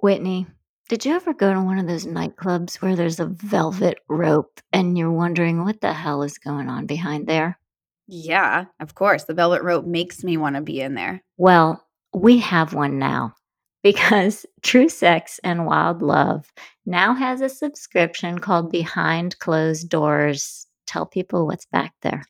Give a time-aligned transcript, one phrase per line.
[0.00, 0.46] Whitney,
[0.88, 4.98] did you ever go to one of those nightclubs where there's a velvet rope and
[4.98, 7.58] you're wondering what the hell is going on behind there?
[8.06, 9.24] Yeah, of course.
[9.24, 11.22] The velvet rope makes me want to be in there.
[11.38, 13.34] Well, we have one now
[13.82, 16.52] because True Sex and Wild Love
[16.84, 20.66] now has a subscription called Behind Closed Doors.
[20.86, 22.24] Tell people what's back there.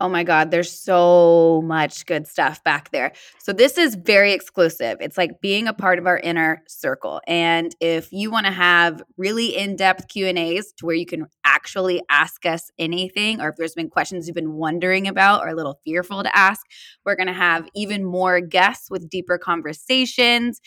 [0.00, 3.12] Oh my God, there's so much good stuff back there.
[3.40, 4.98] So this is very exclusive.
[5.00, 7.20] It's like being a part of our inner circle.
[7.26, 12.46] And if you want to have really in-depth Q&As to where you can actually ask
[12.46, 16.22] us anything or if there's been questions you've been wondering about or a little fearful
[16.22, 16.64] to ask,
[17.04, 20.60] we're going to have even more guests with deeper conversations.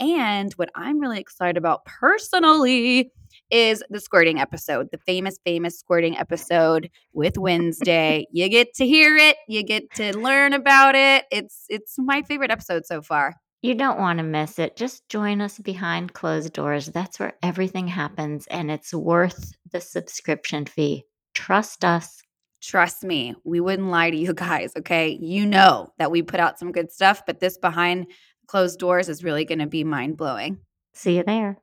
[0.00, 3.12] And what I'm really excited about personally
[3.52, 8.26] is the squirting episode, the famous, famous squirting episode with Wednesday.
[8.32, 11.26] you get to hear it, you get to learn about it.
[11.30, 13.36] It's it's my favorite episode so far.
[13.60, 14.74] You don't want to miss it.
[14.74, 16.86] Just join us behind closed doors.
[16.86, 21.04] That's where everything happens, and it's worth the subscription fee.
[21.34, 22.22] Trust us.
[22.60, 25.16] Trust me, we wouldn't lie to you guys, okay?
[25.20, 28.06] You know that we put out some good stuff, but this behind
[28.46, 30.58] closed doors is really going to be mind blowing.
[30.92, 31.58] See you there.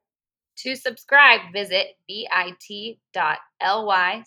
[0.60, 3.04] To subscribe, visit bit.ly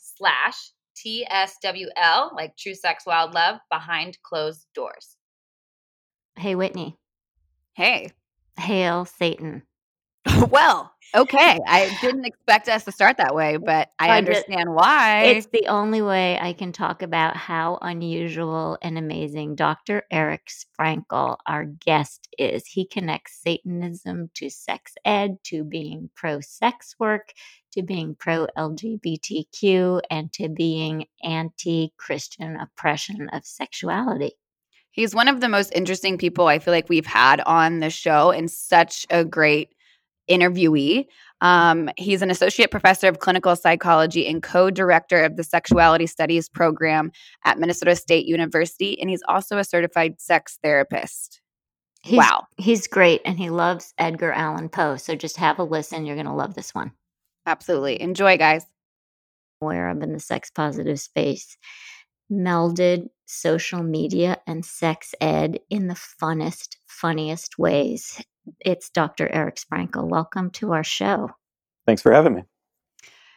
[0.01, 5.17] slash TSWL, like True Sex Wild Love, behind closed doors.
[6.37, 6.97] Hey, Whitney.
[7.75, 8.13] Hey.
[8.59, 9.63] Hail Satan.
[10.49, 11.59] well, okay.
[11.67, 15.25] I didn't expect us to start that way, but I understand why.
[15.25, 20.03] It's the only way I can talk about how unusual and amazing Dr.
[20.11, 22.67] Eric Sprankle, our guest, is.
[22.67, 27.33] He connects Satanism to sex ed, to being pro sex work,
[27.73, 34.33] to being pro LGBTQ, and to being anti Christian oppression of sexuality.
[34.91, 38.31] He's one of the most interesting people I feel like we've had on the show
[38.31, 39.71] and such a great
[40.31, 41.07] interviewee.
[41.41, 46.49] Um, he's an associate professor of clinical psychology and co director of the sexuality studies
[46.49, 47.11] program
[47.45, 49.01] at Minnesota State University.
[49.01, 51.41] And he's also a certified sex therapist.
[52.03, 52.47] He's, wow.
[52.57, 54.97] He's great and he loves Edgar Allan Poe.
[54.97, 56.05] So just have a listen.
[56.05, 56.93] You're going to love this one.
[57.47, 58.01] Absolutely.
[58.01, 58.65] Enjoy, guys.
[59.61, 61.57] Where I'm in the sex positive space,
[62.31, 68.21] melded social media and sex ed in the funnest, funniest ways
[68.61, 69.29] it's Dr.
[69.29, 70.09] Eric Sprankle.
[70.09, 71.31] Welcome to our show.
[71.87, 72.43] Thanks for having me.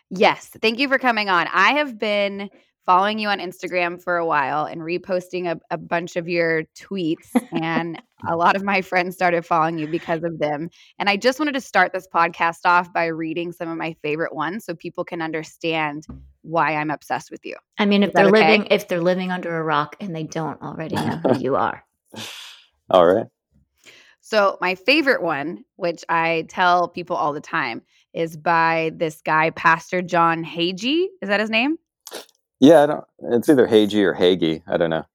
[0.09, 1.47] Yes, thank you for coming on.
[1.51, 2.49] I have been
[2.85, 7.29] following you on Instagram for a while and reposting a, a bunch of your tweets.
[7.51, 10.69] And a lot of my friends started following you because of them.
[10.99, 14.35] And I just wanted to start this podcast off by reading some of my favorite
[14.35, 16.05] ones so people can understand
[16.43, 17.55] why I'm obsessed with you.
[17.79, 18.51] I mean, if they're okay?
[18.51, 21.83] living if they're living under a rock and they don't already know who you are.
[22.91, 23.25] All right.
[24.25, 29.51] So, my favorite one, which I tell people all the time, is by this guy,
[29.51, 31.05] Pastor John Hagee.
[31.21, 31.77] Is that his name?
[32.59, 34.63] Yeah, I don't, it's either Hagee or Hagee.
[34.65, 35.05] I don't know.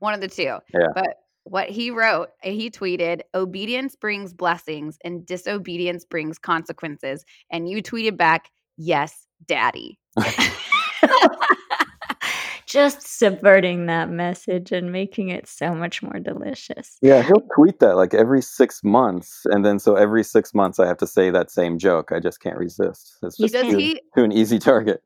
[0.00, 0.58] One of the two.
[0.74, 0.88] Yeah.
[0.94, 7.24] But what he wrote, eh, he tweeted, obedience brings blessings and disobedience brings consequences.
[7.50, 9.98] And you tweeted back, yes, daddy.
[12.68, 16.98] just subverting that message and making it so much more delicious.
[17.00, 20.86] Yeah, he'll tweet that like every six months, and then so every six months I
[20.86, 22.12] have to say that same joke.
[22.12, 23.16] I just can't resist.
[23.22, 25.02] It's just Does too, he, too an easy target.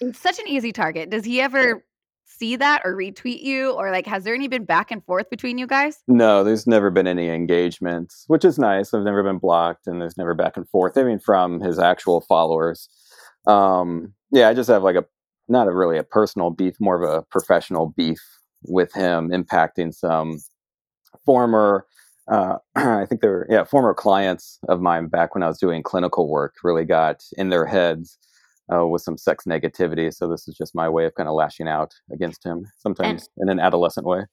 [0.00, 1.10] It's such an easy target.
[1.10, 1.84] Does he ever
[2.24, 5.58] see that or retweet you, or like has there any been back and forth between
[5.58, 5.98] you guys?
[6.06, 8.94] No, there's never been any engagement, which is nice.
[8.94, 10.96] I've never been blocked, and there's never back and forth.
[10.96, 12.88] I mean, from his actual followers.
[13.46, 15.04] Um, yeah, I just have like a
[15.50, 18.20] not a really a personal beef, more of a professional beef
[18.62, 20.38] with him, impacting some
[21.24, 21.86] former.
[22.30, 25.82] Uh, I think they were yeah former clients of mine back when I was doing
[25.82, 26.54] clinical work.
[26.62, 28.18] Really got in their heads
[28.72, 30.12] uh, with some sex negativity.
[30.12, 33.50] So this is just my way of kind of lashing out against him, sometimes and,
[33.50, 34.26] in an adolescent way.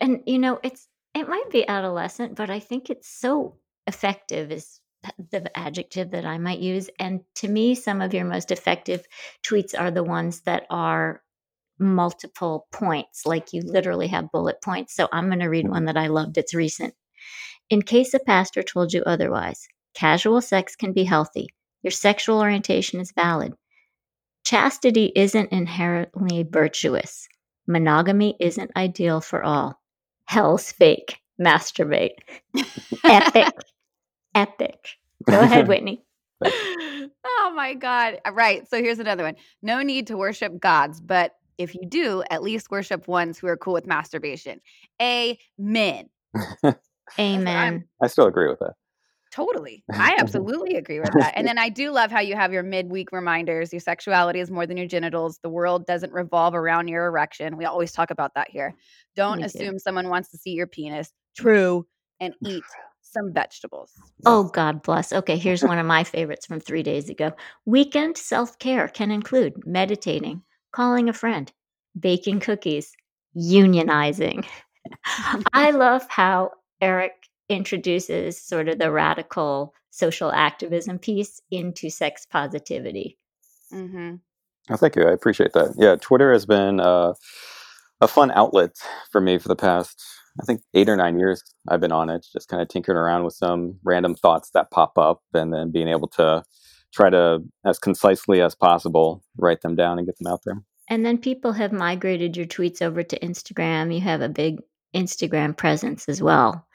[0.00, 3.56] And you know, it's it might be adolescent, but I think it's so
[3.86, 4.52] effective.
[4.52, 4.80] Is
[5.30, 6.90] the adjective that I might use.
[6.98, 9.06] And to me, some of your most effective
[9.44, 11.22] tweets are the ones that are
[11.78, 14.94] multiple points, like you literally have bullet points.
[14.94, 16.36] So I'm going to read one that I loved.
[16.38, 16.94] It's recent.
[17.70, 21.48] In case a pastor told you otherwise, casual sex can be healthy.
[21.82, 23.52] Your sexual orientation is valid.
[24.44, 27.28] Chastity isn't inherently virtuous.
[27.66, 29.78] Monogamy isn't ideal for all.
[30.24, 31.18] Hell's fake.
[31.40, 32.16] Masturbate.
[33.04, 33.52] Epic
[34.34, 34.96] epic.
[35.28, 36.04] Go ahead, Whitney.
[36.44, 38.20] oh my God.
[38.32, 38.68] Right.
[38.68, 39.36] So here's another one.
[39.62, 43.56] No need to worship gods, but if you do, at least worship ones who are
[43.56, 44.60] cool with masturbation.
[45.02, 46.08] Amen.
[47.18, 47.84] Amen.
[48.00, 48.74] I still agree with that.
[49.32, 49.84] Totally.
[49.92, 51.34] I absolutely agree with that.
[51.36, 53.72] And then I do love how you have your midweek reminders.
[53.72, 55.38] Your sexuality is more than your genitals.
[55.42, 57.56] The world doesn't revolve around your erection.
[57.56, 58.74] We always talk about that here.
[59.16, 59.46] Don't Me too.
[59.46, 61.12] assume someone wants to see your penis.
[61.36, 61.86] True.
[62.20, 62.64] And eat
[63.10, 63.92] some vegetables.
[64.26, 65.12] Oh, God bless.
[65.12, 67.32] Okay, here's one of my favorites from three days ago.
[67.66, 71.52] Weekend self care can include meditating, calling a friend,
[71.98, 72.92] baking cookies,
[73.36, 74.44] unionizing.
[75.52, 77.12] I love how Eric
[77.48, 83.18] introduces sort of the radical social activism piece into sex positivity.
[83.72, 84.16] Mm-hmm.
[84.70, 85.06] Oh, thank you.
[85.06, 85.74] I appreciate that.
[85.76, 87.14] Yeah, Twitter has been uh,
[88.00, 88.76] a fun outlet
[89.10, 90.02] for me for the past,
[90.40, 91.42] I think, eight or nine years.
[91.68, 94.96] I've been on it, just kind of tinkering around with some random thoughts that pop
[94.98, 96.44] up, and then being able to
[96.92, 100.62] try to, as concisely as possible, write them down and get them out there.
[100.88, 103.94] And then people have migrated your tweets over to Instagram.
[103.94, 104.60] You have a big
[104.94, 106.66] Instagram presence as well.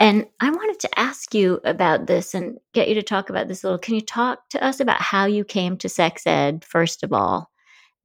[0.00, 3.62] And I wanted to ask you about this and get you to talk about this
[3.62, 3.78] a little.
[3.78, 7.51] Can you talk to us about how you came to sex ed, first of all?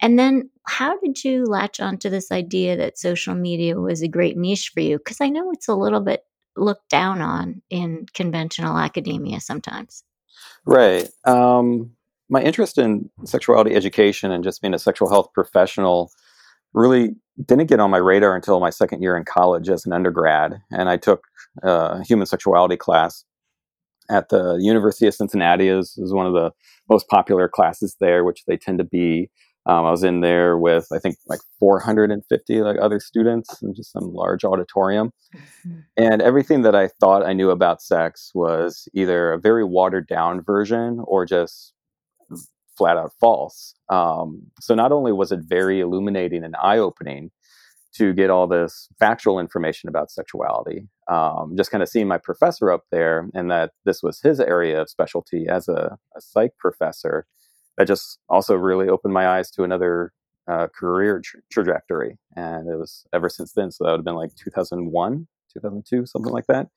[0.02, 4.38] And then how did you latch onto this idea that social media was a great
[4.38, 4.98] niche for you?
[4.98, 6.24] Because I know it's a little bit
[6.56, 10.04] looked down on in conventional academia sometimes.
[10.66, 11.10] Right.
[11.24, 11.92] Um,
[12.30, 16.12] my interest in sexuality education and just being a sexual health professional
[16.74, 17.16] really
[17.46, 20.60] didn't get on my radar until my second year in college as an undergrad.
[20.72, 21.26] And I took
[21.64, 23.24] a human sexuality class
[24.10, 25.68] at the University of Cincinnati.
[25.68, 26.52] is is one of the
[26.90, 29.30] most popular classes there, which they tend to be.
[29.68, 33.92] Um, I was in there with I think like 450 like other students in just
[33.92, 35.80] some large auditorium, mm-hmm.
[35.98, 40.42] and everything that I thought I knew about sex was either a very watered down
[40.42, 41.74] version or just
[42.78, 43.74] flat out false.
[43.90, 47.32] Um, so not only was it very illuminating and eye opening
[47.96, 52.72] to get all this factual information about sexuality, um, just kind of seeing my professor
[52.72, 57.26] up there and that this was his area of specialty as a, a psych professor,
[57.78, 60.12] that just also really opened my eyes to another
[60.48, 62.18] uh, career tra- trajectory.
[62.36, 63.72] And it was ever since then.
[63.72, 66.68] So that would have been like 2001, 2002, something like that.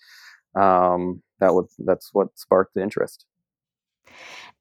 [0.60, 3.24] Um, that would that's what sparked the interest.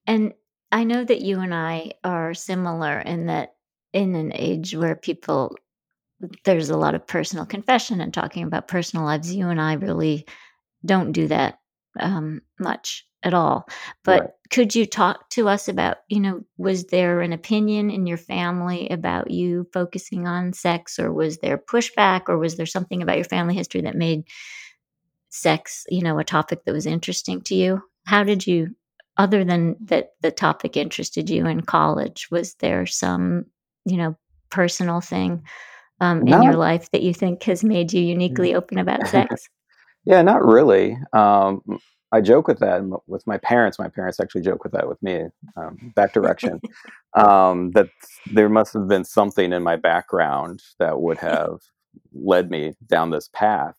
[0.05, 0.33] And
[0.71, 3.55] I know that you and I are similar in that
[3.91, 5.55] in an age where people
[6.43, 9.33] there's a lot of personal confession and talking about personal lives.
[9.33, 10.25] You and I really
[10.85, 11.58] don't do that
[11.99, 13.67] um, much at all.
[14.03, 14.29] But right.
[14.49, 18.87] could you talk to us about, you know, was there an opinion in your family
[18.89, 23.25] about you focusing on sex, or was there pushback, or was there something about your
[23.25, 24.23] family history that made
[25.29, 27.81] sex, you know, a topic that was interesting to you?
[28.05, 28.75] How did you
[29.19, 33.45] other than that the topic interested you in college was there some
[33.85, 34.15] you know
[34.49, 35.43] personal thing
[35.99, 39.49] um, in your life that you think has made you uniquely open about sex
[40.09, 41.61] yeah not really um,
[42.13, 45.25] i joke with that with my parents my parents actually joke with that with me
[45.57, 46.61] um, that direction
[47.17, 47.89] um, that
[48.33, 51.61] there must have been something in my background that would have
[52.13, 53.75] led me down this path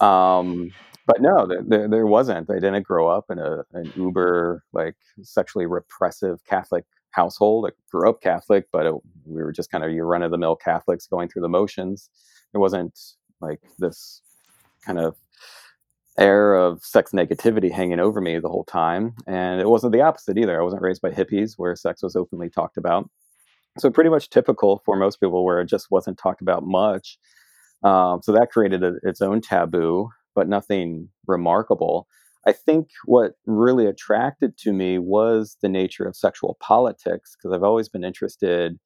[0.00, 0.70] um,
[1.06, 2.50] but no, there, there wasn't.
[2.50, 7.66] I didn't grow up in a an uber like sexually repressive Catholic household.
[7.68, 8.94] I grew up Catholic, but it,
[9.26, 12.10] we were just kind of your run of the mill Catholics going through the motions.
[12.54, 12.98] It wasn't
[13.40, 14.22] like this
[14.84, 15.16] kind of
[16.18, 19.14] air of sex negativity hanging over me the whole time.
[19.26, 20.58] And it wasn't the opposite either.
[20.58, 23.10] I wasn't raised by hippies where sex was openly talked about.
[23.78, 27.18] So pretty much typical for most people where it just wasn't talked about much.
[27.82, 32.06] Um, so that created a, its own taboo but nothing remarkable.
[32.46, 37.64] I think what really attracted to me was the nature of sexual politics because I've
[37.64, 38.78] always been interested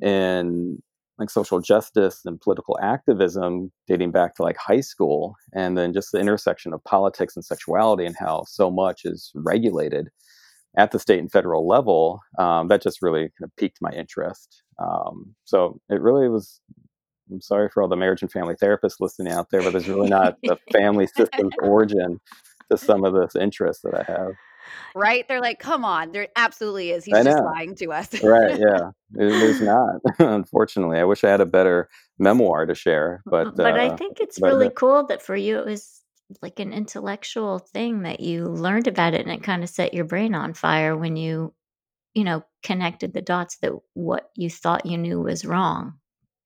[0.00, 0.82] in
[1.18, 6.10] like social justice and political activism dating back to like high school and then just
[6.12, 10.08] the intersection of politics and sexuality and how so much is regulated
[10.76, 14.62] at the state and federal level um, that just really kind of piqued my interest
[14.82, 16.60] um, so it really was
[17.30, 20.08] I'm sorry for all the marriage and family therapists listening out there, but there's really
[20.08, 22.20] not a family systems origin
[22.70, 24.32] to some of this interest that I have.
[24.94, 25.26] Right?
[25.28, 27.04] They're like, come on, there absolutely is.
[27.04, 28.22] He's just lying to us.
[28.22, 28.58] right?
[28.64, 29.96] Yeah, there's not.
[30.18, 34.20] Unfortunately, I wish I had a better memoir to share, but but uh, I think
[34.20, 36.00] it's really cool that for you it was
[36.40, 40.04] like an intellectual thing that you learned about it, and it kind of set your
[40.04, 41.52] brain on fire when you,
[42.14, 45.98] you know, connected the dots that what you thought you knew was wrong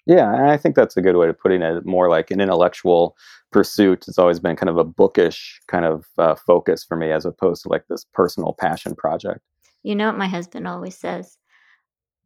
[0.09, 1.87] yeah, and I think that's a good way of putting it.
[1.87, 3.17] More like an intellectual
[3.53, 4.09] pursuit.
[4.09, 7.63] It's always been kind of a bookish kind of uh, focus for me, as opposed
[7.63, 9.41] to like this personal passion project.
[9.83, 11.39] You know what my husband always says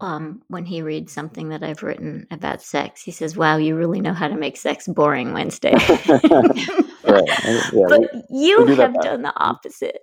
[0.00, 3.02] um, when he reads something that I've written about sex.
[3.02, 5.72] He says, "Wow, you really know how to make sex boring, Wednesday."
[6.14, 6.84] right.
[7.04, 9.98] Yeah, but we, you we do have that done the opposite.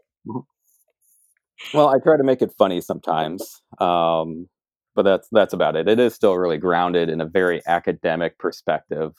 [1.73, 4.47] Well, I try to make it funny sometimes, um,
[4.95, 5.87] but that's that's about it.
[5.87, 9.13] It is still really grounded in a very academic perspective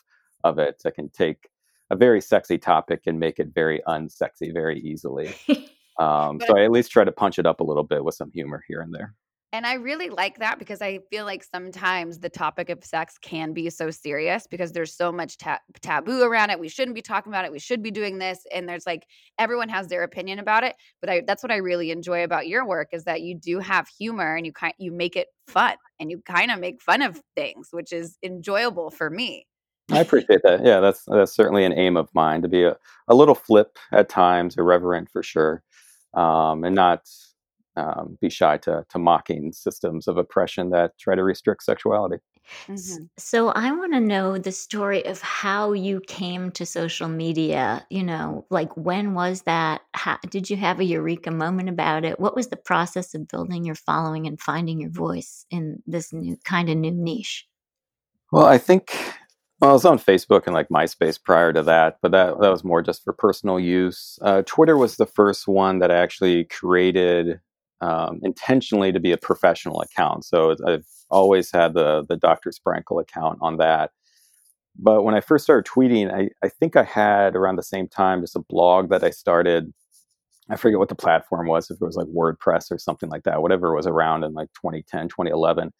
[0.45, 0.83] of it.
[0.85, 1.49] I can take
[1.91, 5.35] a very sexy topic and make it very unsexy very easily.
[6.01, 8.31] Um, so I at least try to punch it up a little bit with some
[8.33, 9.15] humor here and there.
[9.53, 13.53] And I really like that because I feel like sometimes the topic of sex can
[13.53, 16.61] be so serious because there's so much ta- taboo around it.
[16.61, 17.51] We shouldn't be talking about it.
[17.51, 18.47] We should be doing this.
[18.55, 19.07] And there's like
[19.41, 20.77] everyone has their opinion about it.
[21.01, 23.89] But I, that's what I really enjoy about your work is that you do have
[23.89, 27.21] humor and you kind you make it fun and you kind of make fun of
[27.35, 29.47] things, which is enjoyable for me.
[29.91, 30.65] I appreciate that.
[30.65, 32.77] Yeah, that's that's certainly an aim of mine to be a,
[33.09, 35.65] a little flip at times, irreverent for sure,
[36.15, 37.09] um, and not
[37.77, 42.17] um, be shy to, to mocking systems of oppression that try to restrict sexuality.
[42.67, 43.05] Mm-hmm.
[43.17, 47.87] So I want to know the story of how you came to social media.
[47.91, 49.83] You know, like when was that?
[49.95, 52.19] How, did you have a eureka moment about it?
[52.19, 56.37] What was the process of building your following and finding your voice in this new
[56.45, 57.47] kind of new niche?
[58.33, 58.93] Well, I think
[59.61, 62.65] well, I was on Facebook and like MySpace prior to that, but that that was
[62.65, 64.19] more just for personal use.
[64.23, 67.41] Uh, Twitter was the first one that I actually created
[67.81, 70.25] um, intentionally to be a professional account.
[70.25, 72.51] So I've always had the the Dr.
[72.51, 73.91] Sprankle account on that.
[74.79, 78.21] But when I first started tweeting, I, I think I had around the same time
[78.21, 79.73] just a blog that I started.
[80.49, 83.43] I forget what the platform was, if it was like WordPress or something like that,
[83.43, 85.71] whatever it was around in like 2010, 2011.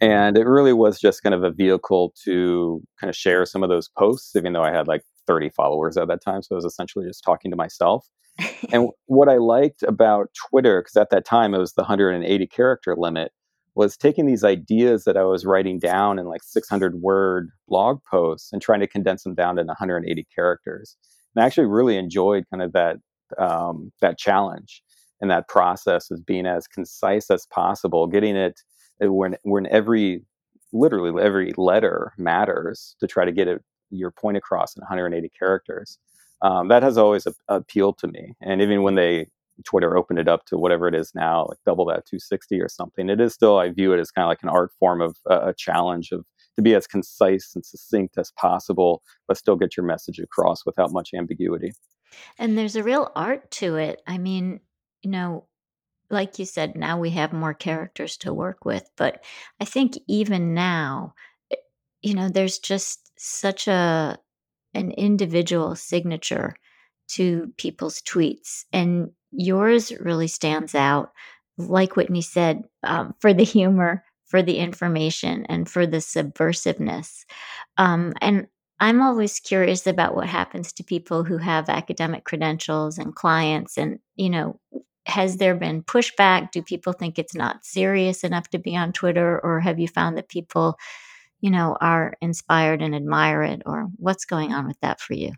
[0.00, 3.68] And it really was just kind of a vehicle to kind of share some of
[3.68, 6.42] those posts, even though I had like 30 followers at that time.
[6.42, 8.08] So I was essentially just talking to myself
[8.72, 12.94] and what I liked about Twitter, because at that time it was the 180 character
[12.96, 13.32] limit,
[13.74, 18.52] was taking these ideas that I was writing down in like 600 word blog posts
[18.52, 20.96] and trying to condense them down to 180 characters.
[21.34, 22.96] And I actually really enjoyed kind of that
[23.38, 24.82] um, that challenge
[25.20, 28.58] and that process of being as concise as possible, getting it
[29.04, 30.24] uh, when when every
[30.72, 35.98] literally every letter matters to try to get it your point across in 180 characters
[36.42, 38.34] um, that has always a- appealed to me.
[38.40, 39.28] And even when they
[39.64, 43.08] Twitter opened it up to whatever it is now, like double that 260 or something,
[43.08, 45.48] it is still I view it as kind of like an art form of uh,
[45.48, 46.24] a challenge of
[46.56, 50.92] to be as concise and succinct as possible, but still get your message across without
[50.92, 51.72] much ambiguity.
[52.38, 54.00] And there's a real art to it.
[54.06, 54.60] I mean,
[55.02, 55.46] you know,
[56.10, 59.22] like you said, now we have more characters to work with, but
[59.60, 61.14] I think even now,
[61.52, 61.56] eh,
[62.00, 64.18] you know, there's just such a
[64.74, 66.54] an individual signature
[67.08, 68.64] to people's tweets.
[68.72, 71.12] And yours really stands out,
[71.56, 77.24] like Whitney said, um, for the humor, for the information, and for the subversiveness.
[77.78, 78.46] Um, and
[78.78, 83.76] I'm always curious about what happens to people who have academic credentials and clients.
[83.78, 84.60] And, you know,
[85.06, 86.52] has there been pushback?
[86.52, 89.40] Do people think it's not serious enough to be on Twitter?
[89.42, 90.78] Or have you found that people
[91.40, 95.32] you know, are inspired and admire it, or what's going on with that for you?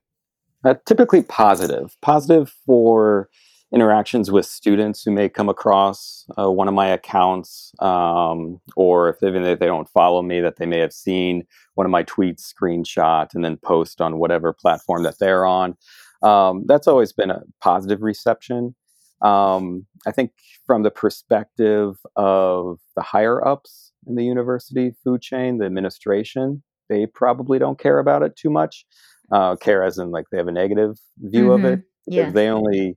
[0.65, 1.97] Uh, typically positive.
[2.03, 3.29] Positive for
[3.73, 9.23] interactions with students who may come across uh, one of my accounts, um, or if
[9.23, 12.53] even if they don't follow me, that they may have seen one of my tweets
[12.53, 15.77] screenshot and then post on whatever platform that they're on.
[16.23, 18.75] Um, that's always been a positive reception.
[19.23, 20.33] Um, I think
[20.67, 27.07] from the perspective of the higher ups in the university food chain, the administration, they
[27.07, 28.85] probably don't care about it too much.
[29.33, 31.65] Uh, care as in like they have a negative view mm-hmm.
[31.65, 32.31] of it because yeah.
[32.31, 32.97] they only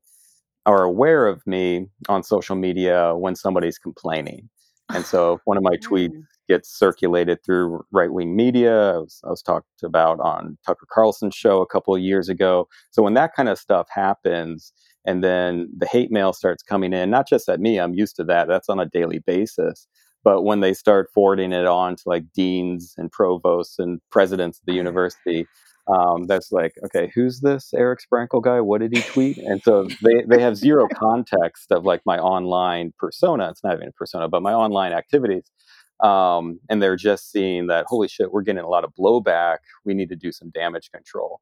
[0.65, 4.49] are aware of me on social media when somebody's complaining.
[4.93, 6.23] And so if one of my tweets mm.
[6.49, 11.35] gets circulated through right wing media, I was, I was, talked about on Tucker Carlson's
[11.35, 12.67] show a couple of years ago.
[12.91, 14.73] So when that kind of stuff happens,
[15.05, 18.23] and then the hate mail starts coming in not just at me i'm used to
[18.23, 19.87] that that's on a daily basis
[20.23, 24.65] but when they start forwarding it on to like deans and provosts and presidents of
[24.65, 25.47] the university
[25.87, 28.61] um, that's like okay who's this eric sprankle guy?
[28.61, 29.37] What did he tweet?
[29.37, 33.89] And so they, they have zero context of like my online persona it's not even
[33.89, 35.51] a persona but my online activities
[35.99, 39.93] um, and they're just seeing that holy shit we're getting a lot of blowback we
[39.93, 41.41] need to do some damage control.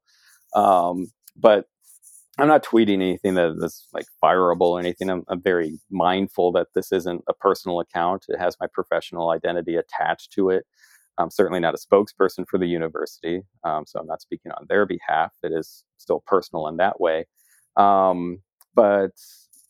[0.54, 1.66] Um, but
[2.38, 5.10] I'm not tweeting anything that is like fireable or anything.
[5.10, 8.24] I'm, I'm, very mindful that this isn't a personal account.
[8.28, 10.64] It has my professional identity attached to it.
[11.18, 14.86] I'm certainly not a spokesperson for the university, um, so I'm not speaking on their
[14.86, 15.32] behalf.
[15.42, 17.26] It is still personal in that way.
[17.76, 18.38] Um,
[18.74, 19.10] but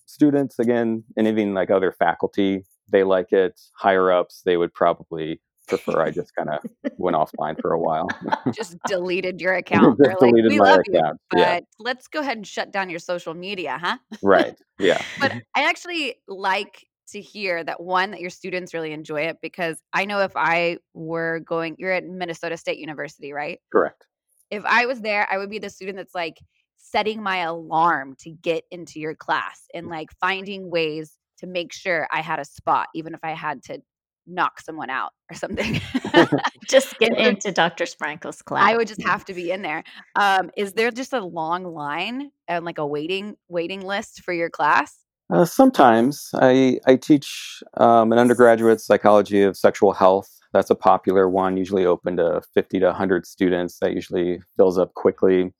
[0.06, 3.60] students, again, and even like other faculty, they like it.
[3.74, 6.60] Higher ups, they would probably prefer I just kind of
[6.96, 8.08] went offline for a while.
[8.54, 9.98] just deleted your account.
[9.98, 11.14] They're like, we love account.
[11.14, 11.60] you, but yeah.
[11.78, 13.98] let's go ahead and shut down your social media, huh?
[14.22, 14.56] right.
[14.78, 15.00] Yeah.
[15.20, 19.80] but I actually like to hear that one that your students really enjoy it because
[19.92, 23.60] I know if I were going, you're at Minnesota State University, right?
[23.70, 24.06] Correct.
[24.50, 26.38] If I was there, I would be the student that's like
[26.78, 32.08] setting my alarm to get into your class and like finding ways to make sure
[32.10, 33.80] I had a spot, even if I had to
[34.26, 35.80] knock someone out or something.
[36.68, 37.84] just get into Dr.
[37.84, 38.70] Sprankle's class.
[38.70, 39.84] I would just have to be in there.
[40.16, 44.50] Um, is there just a long line and like a waiting waiting list for your
[44.50, 44.98] class?
[45.32, 50.28] Uh, sometimes I I teach um, an undergraduate psychology of sexual health.
[50.52, 53.78] That's a popular one, usually open to 50 to 100 students.
[53.78, 55.52] That usually fills up quickly.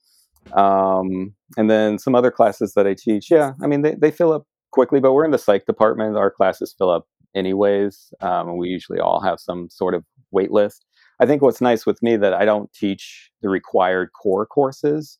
[0.51, 4.33] Um, and then some other classes that I teach, yeah, I mean, they, they fill
[4.33, 6.17] up quickly, but we're in the psych department.
[6.17, 8.13] Our classes fill up anyways.
[8.21, 10.85] Um, we usually all have some sort of wait list.
[11.19, 15.17] I think what's nice with me that I don't teach the required core courses.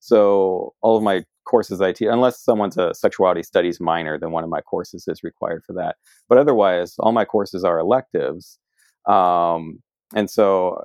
[0.00, 4.44] So all of my courses I teach, unless someone's a sexuality studies minor, then one
[4.44, 5.96] of my courses is required for that.
[6.28, 8.58] But otherwise, all my courses are electives,
[9.08, 9.80] um,
[10.14, 10.82] and so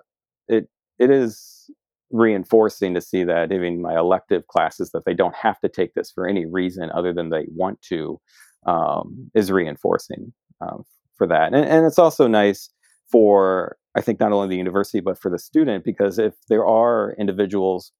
[0.48, 0.70] it
[1.00, 1.70] it is
[2.12, 6.12] reinforcing to see that even my elective classes that they don't have to take this
[6.12, 8.20] for any reason other than they want to
[8.66, 12.70] um, is reinforcing um, for that, and, and it's also nice
[13.12, 17.14] for I think not only the university but for the student because if there are
[17.20, 17.92] individuals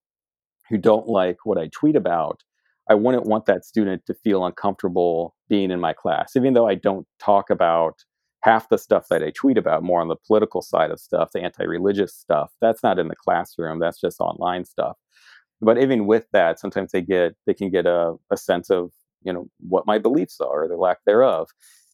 [0.70, 2.42] who don't like what I tweet about,
[2.88, 6.74] I wouldn't want that student to feel uncomfortable being in my class, even though I
[6.74, 8.04] don't talk about
[8.42, 11.42] half the stuff that I tweet about, more on the political side of stuff, the
[11.42, 12.50] anti religious stuff.
[12.60, 14.96] That's not in the classroom, that's just online stuff.
[15.60, 18.90] But even with that, sometimes they get they can get a, a sense of
[19.22, 21.48] you know what my beliefs are or the lack thereof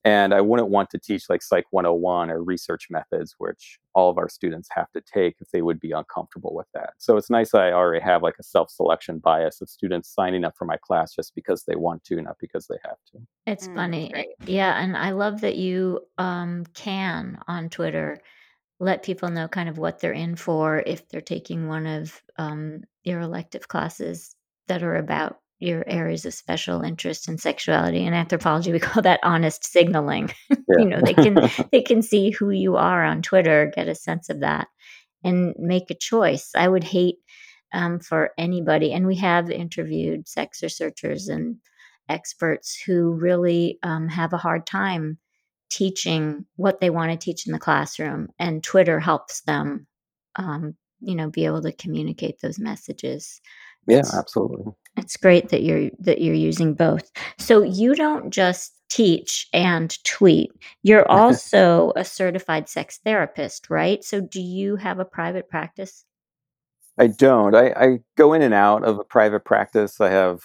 [0.09, 4.17] and I wouldn't want to teach like Psych 101 or research methods, which all of
[4.17, 6.95] our students have to take if they would be uncomfortable with that.
[6.97, 10.45] So it's nice that I already have like a self selection bias of students signing
[10.45, 13.19] up for my class just because they want to, not because they have to.
[13.47, 14.35] It's mm, funny.
[14.47, 14.83] Yeah.
[14.83, 18.18] And I love that you um, can on Twitter
[18.81, 22.81] let people know kind of what they're in for if they're taking one of um,
[23.05, 24.35] your elective classes
[24.68, 29.21] that are about your areas of special interest in sexuality and anthropology we call that
[29.23, 30.31] honest signaling.
[30.71, 30.83] Yeah.
[30.83, 34.29] you know they can they can see who you are on twitter get a sense
[34.29, 34.68] of that
[35.25, 36.51] and make a choice.
[36.55, 37.16] I would hate
[37.73, 41.57] um, for anybody and we have interviewed sex researchers and
[42.09, 45.18] experts who really um, have a hard time
[45.71, 49.87] teaching what they want to teach in the classroom and twitter helps them
[50.37, 53.40] um, you know be able to communicate those messages.
[53.87, 57.11] Yeah absolutely it's great that you're that you're using both.
[57.39, 60.51] So you don't just teach and tweet.
[60.83, 64.03] You're also a certified sex therapist, right?
[64.03, 66.05] So do you have a private practice?
[66.99, 67.55] I don't.
[67.55, 70.01] I, I go in and out of a private practice.
[70.01, 70.41] I have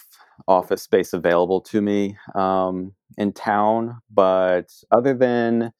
[0.46, 5.72] office space available to me um, in town, but other than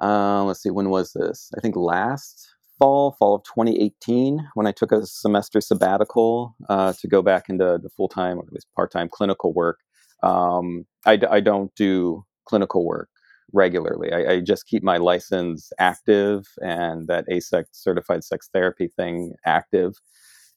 [0.00, 1.50] uh, let's see, when was this?
[1.56, 2.48] I think last
[2.80, 7.78] fall, fall of 2018, when I took a semester sabbatical uh, to go back into
[7.80, 9.78] the full time or at least part time clinical work.
[10.22, 13.08] Um, I, I, don't do clinical work
[13.54, 14.12] regularly.
[14.12, 19.94] I, I, just keep my license active and that AASECT certified sex therapy thing active.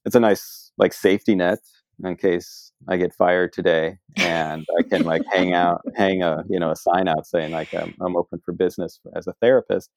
[0.03, 1.59] It's a nice like safety net
[2.03, 6.59] in case I get fired today, and I can like hang out, hang a you
[6.59, 9.89] know a sign out saying like I'm, I'm open for business as a therapist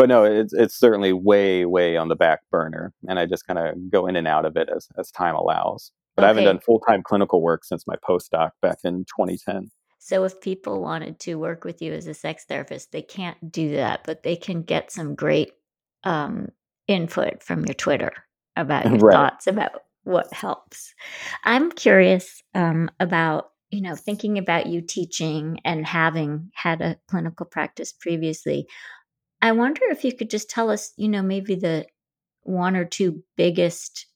[0.00, 3.58] but no, it's it's certainly way way on the back burner, and I just kind
[3.58, 5.92] of go in and out of it as as time allows.
[6.16, 6.24] But okay.
[6.24, 9.70] I haven't done full time clinical work since my postdoc back in 2010.
[9.98, 13.72] So if people wanted to work with you as a sex therapist, they can't do
[13.72, 15.52] that, but they can get some great
[16.04, 16.48] um,
[16.88, 18.12] input from your Twitter
[18.56, 19.12] about your right.
[19.12, 20.94] thoughts about what helps.
[21.44, 27.44] I'm curious um, about you know thinking about you teaching and having had a clinical
[27.44, 28.66] practice previously
[29.42, 31.86] I wonder if you could just tell us, you know, maybe the
[32.42, 34.06] one or two biggest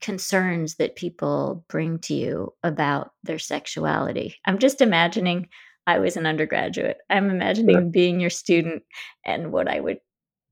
[0.00, 4.36] concerns that people bring to you about their sexuality.
[4.44, 5.48] I'm just imagining
[5.86, 6.98] I was an undergraduate.
[7.10, 8.82] I'm imagining being your student
[9.24, 9.98] and what I would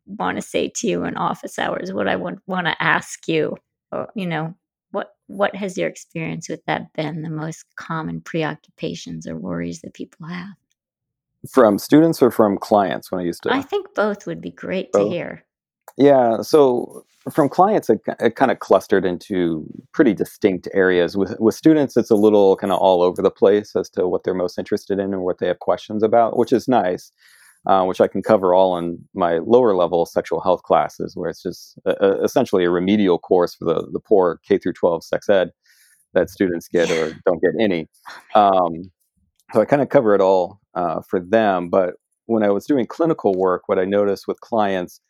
[0.06, 3.56] want to say to you in office hours, what I would want to ask you,
[3.90, 4.54] or, you know,
[4.90, 9.94] what what has your experience with that been the most common preoccupations or worries that
[9.94, 10.54] people have?
[11.50, 13.52] From students or from clients when I used to?
[13.52, 15.04] I think both would be great both.
[15.04, 15.44] to hear.
[15.96, 21.16] Yeah, so from clients, it, it kind of clustered into pretty distinct areas.
[21.16, 24.24] With with students, it's a little kind of all over the place as to what
[24.24, 27.12] they're most interested in and what they have questions about, which is nice.
[27.66, 31.42] uh, which I can cover all in my lower level sexual health classes, where it's
[31.42, 31.78] just
[32.22, 35.50] essentially a remedial course for the, the poor K through 12 sex ed
[36.12, 37.88] that students get or don't get any.
[38.34, 38.90] Um,
[39.54, 41.68] so I kind of cover it all uh, for them.
[41.68, 41.94] But
[42.26, 45.00] when I was doing clinical work, what I noticed with clients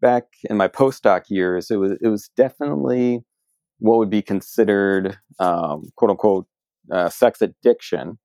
[0.00, 3.24] back in my postdoc years, it was it was definitely
[3.78, 6.46] what would be considered um, quote unquote
[6.90, 8.18] uh, sex addiction.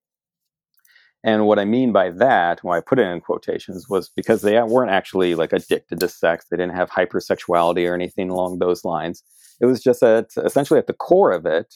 [1.24, 4.60] And what I mean by that, when I put it in quotations, was because they
[4.60, 6.46] weren't actually like addicted to sex.
[6.50, 9.22] They didn't have hypersexuality or anything along those lines.
[9.60, 11.72] It was just that essentially at the core of it,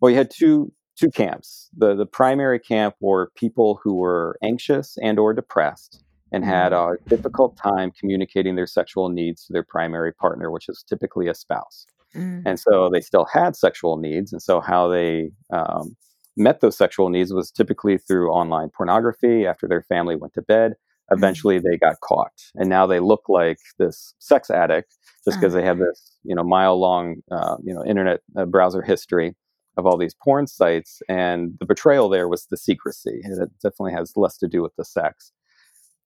[0.00, 1.70] well, you had two two camps.
[1.76, 6.02] The the primary camp were people who were anxious and or depressed
[6.32, 6.94] and had mm-hmm.
[6.94, 11.34] a difficult time communicating their sexual needs to their primary partner, which is typically a
[11.34, 11.86] spouse.
[12.14, 12.42] Mm.
[12.46, 14.32] And so they still had sexual needs.
[14.32, 15.96] And so how they um,
[16.36, 20.72] met those sexual needs was typically through online pornography after their family went to bed.
[20.72, 21.16] Mm.
[21.16, 21.62] Eventually, mm.
[21.62, 25.58] they got caught, and now they look like this sex addict just because uh.
[25.58, 29.34] they have this, you know, mile long, uh, you know, internet uh, browser history
[29.76, 31.02] of all these porn sites.
[31.08, 33.20] And the betrayal there was the secrecy.
[33.24, 35.32] It definitely has less to do with the sex.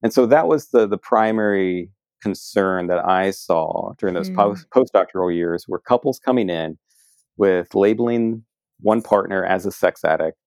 [0.03, 1.91] And so that was the the primary
[2.23, 4.37] concern that I saw during those mm.
[4.37, 6.79] post postdoctoral years were couples coming in
[7.37, 8.45] with labeling
[8.81, 10.39] one partner as a sex addict.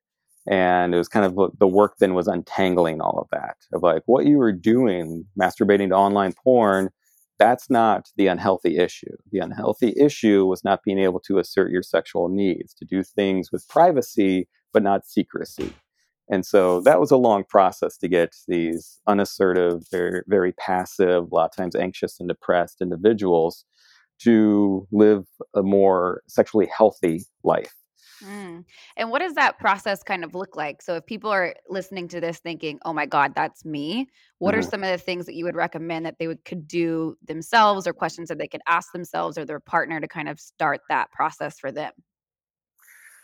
[0.48, 4.04] And it was kind of the work then was untangling all of that of like
[4.06, 6.90] what you were doing, masturbating to online porn,
[7.40, 9.16] that's not the unhealthy issue.
[9.32, 13.52] The unhealthy issue was not being able to assert your sexual needs, to do things
[13.52, 15.74] with privacy, but not secrecy.
[16.30, 21.36] And so that was a long process to get these unassertive, very, very passive, a
[21.36, 23.66] lot of times anxious and depressed individuals
[24.20, 25.26] to live
[25.56, 27.74] a more sexually healthy life.
[28.24, 28.66] Mm.
[28.98, 30.82] And what does that process kind of look like?
[30.82, 34.08] So, if people are listening to this thinking, "Oh my God, that's me,"
[34.40, 34.60] what mm-hmm.
[34.60, 37.88] are some of the things that you would recommend that they would could do themselves,
[37.88, 41.12] or questions that they could ask themselves or their partner to kind of start that
[41.12, 41.94] process for them?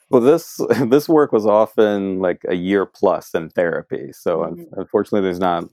[0.09, 4.11] Well, this this work was often like a year plus in therapy.
[4.13, 4.79] So mm-hmm.
[4.79, 5.69] unfortunately, there's not you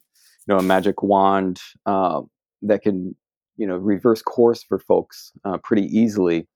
[0.48, 2.22] know a magic wand uh,
[2.62, 3.14] that can
[3.56, 6.48] you know reverse course for folks uh, pretty easily.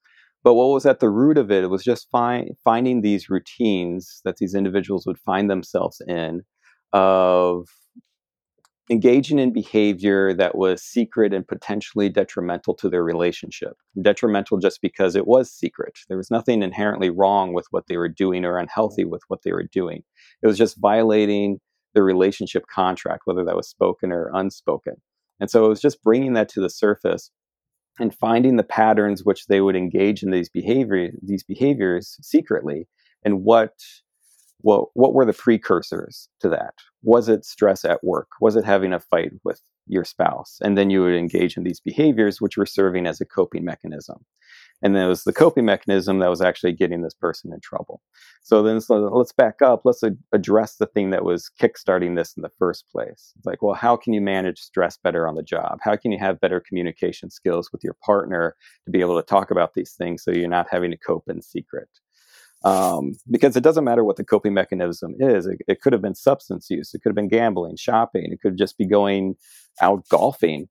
[0.47, 4.21] But what was at the root of it, it was just fi- finding these routines
[4.25, 6.43] that these individuals would find themselves in
[6.93, 7.67] of
[8.89, 13.77] engaging in behavior that was secret and potentially detrimental to their relationship.
[14.01, 15.99] Detrimental just because it was secret.
[16.07, 19.51] There was nothing inherently wrong with what they were doing or unhealthy with what they
[19.51, 20.05] were doing.
[20.43, 21.59] It was just violating
[21.95, 24.95] the relationship contract, whether that was spoken or unspoken.
[25.41, 27.33] And so it was just bringing that to the surface
[27.99, 32.87] and finding the patterns which they would engage in these behavior these behaviors secretly
[33.25, 33.73] and what
[34.61, 36.75] what what were the precursors to that?
[37.03, 38.29] Was it stress at work?
[38.41, 40.59] Was it having a fight with your spouse?
[40.63, 44.25] And then you would engage in these behaviors, which were serving as a coping mechanism.
[44.83, 48.03] And then it was the coping mechanism that was actually getting this person in trouble.
[48.43, 49.83] So then so let's back up.
[49.85, 53.33] Let's address the thing that was kickstarting this in the first place.
[53.37, 55.79] It's like, well, how can you manage stress better on the job?
[55.81, 59.51] How can you have better communication skills with your partner to be able to talk
[59.51, 61.89] about these things so you're not having to cope in secret?
[62.65, 65.47] um, because it doesn't matter what the coping mechanism is.
[65.47, 68.57] It, it, could have been substance use, it could have been gambling, shopping, it could
[68.57, 69.37] just be going
[69.81, 70.69] out golfing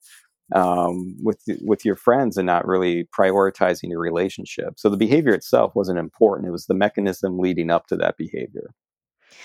[0.53, 4.75] um, with with your friends and not really prioritizing your relationship.
[4.77, 8.73] So the behavior itself wasn't important; it was the mechanism leading up to that behavior.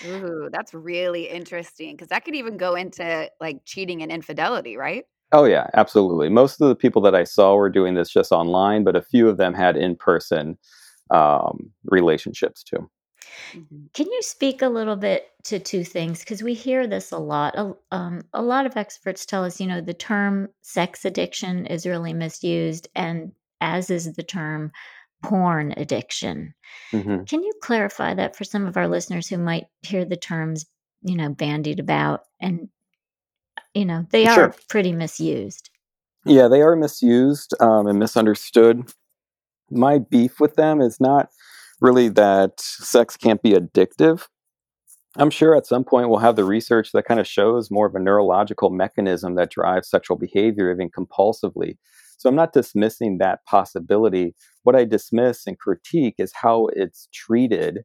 [0.05, 5.05] Ooh, that's really interesting because that could even go into like cheating and infidelity, right?
[5.31, 6.29] Oh yeah, absolutely.
[6.29, 9.29] Most of the people that I saw were doing this just online, but a few
[9.29, 10.57] of them had in person
[11.09, 12.89] um, relationships too.
[13.53, 13.85] Mm-hmm.
[13.93, 16.19] Can you speak a little bit to two things?
[16.19, 17.55] Because we hear this a lot.
[17.57, 21.85] A, um, a lot of experts tell us, you know, the term sex addiction is
[21.85, 24.71] really misused, and as is the term
[25.23, 26.53] porn addiction.
[26.91, 27.23] Mm-hmm.
[27.25, 30.65] Can you clarify that for some of our listeners who might hear the terms,
[31.03, 32.69] you know, bandied about and,
[33.73, 34.55] you know, they are sure.
[34.67, 35.69] pretty misused?
[36.25, 38.91] Yeah, they are misused um, and misunderstood
[39.71, 41.29] my beef with them is not
[41.81, 44.27] really that sex can't be addictive.
[45.17, 47.95] I'm sure at some point we'll have the research that kind of shows more of
[47.95, 51.77] a neurological mechanism that drives sexual behavior even compulsively.
[52.17, 54.35] So I'm not dismissing that possibility.
[54.63, 57.79] What I dismiss and critique is how it's treated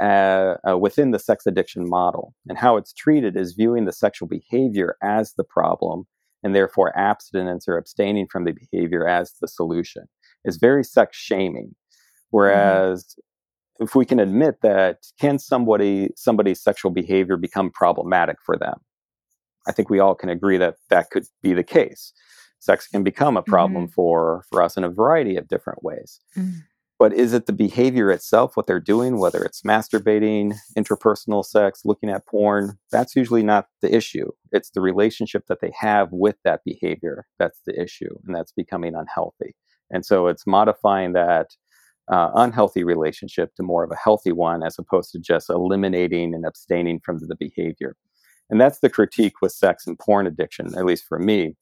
[0.00, 2.34] uh, uh, within the sex addiction model.
[2.48, 6.04] And how it's treated is viewing the sexual behavior as the problem
[6.42, 10.04] and therefore abstinence or abstaining from the behavior as the solution
[10.44, 11.74] is very sex shaming.
[12.34, 12.36] Mm-hmm.
[12.36, 13.84] Whereas mm.
[13.84, 18.80] if we can admit that can somebody somebody's sexual behavior become problematic for them?
[19.66, 22.12] I think we all can agree that that could be the case.
[22.58, 23.92] Sex can become a problem Mhm.
[23.92, 26.20] for for us in a variety of different ways.
[26.36, 26.62] Mm.
[26.96, 32.08] But is it the behavior itself, what they're doing, whether it's masturbating, interpersonal sex, looking
[32.08, 32.78] at porn?
[32.92, 34.30] That's usually not the issue.
[34.52, 38.94] It's the relationship that they have with that behavior that's the issue, and that's becoming
[38.94, 39.56] unhealthy.
[39.90, 41.48] And so it's modifying that
[42.08, 46.44] uh, unhealthy relationship to more of a healthy one as opposed to just eliminating and
[46.44, 47.96] abstaining from the behavior.
[48.50, 51.56] And that's the critique with sex and porn addiction, at least for me,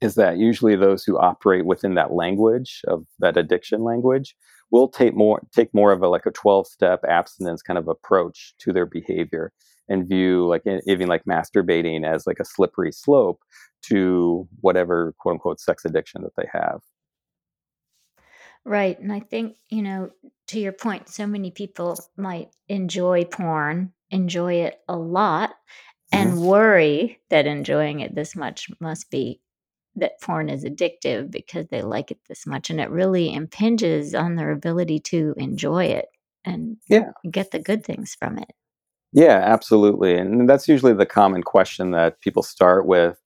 [0.00, 4.36] is that usually those who operate within that language of that addiction language
[4.70, 8.54] will take more take more of a like a 12 step abstinence kind of approach
[8.58, 9.52] to their behavior
[9.88, 13.40] and view like even like masturbating as like a slippery slope
[13.82, 16.80] to whatever quote unquote sex addiction that they have
[18.66, 18.98] Right.
[18.98, 20.10] And I think, you know,
[20.48, 25.50] to your point, so many people might enjoy porn, enjoy it a lot,
[26.12, 26.18] mm-hmm.
[26.18, 29.40] and worry that enjoying it this much must be
[29.94, 32.68] that porn is addictive because they like it this much.
[32.68, 36.06] And it really impinges on their ability to enjoy it
[36.44, 37.12] and Yeah.
[37.30, 38.50] get the good things from it.
[39.12, 40.16] Yeah, absolutely.
[40.18, 43.16] And that's usually the common question that people start with,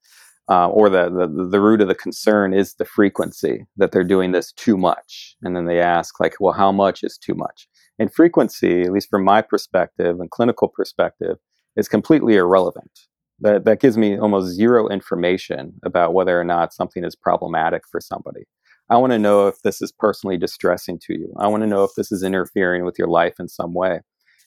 [0.50, 4.32] uh, or the, the the root of the concern is the frequency that they're doing
[4.32, 5.36] this too much.
[5.42, 7.68] And then they ask, like, well, how much is too much?
[7.98, 11.36] And frequency, at least from my perspective and clinical perspective,
[11.76, 12.90] is completely irrelevant.
[13.38, 18.00] That that gives me almost zero information about whether or not something is problematic for
[18.00, 18.42] somebody.
[18.90, 21.32] I want to know if this is personally distressing to you.
[21.38, 24.00] I want to know if this is interfering with your life in some way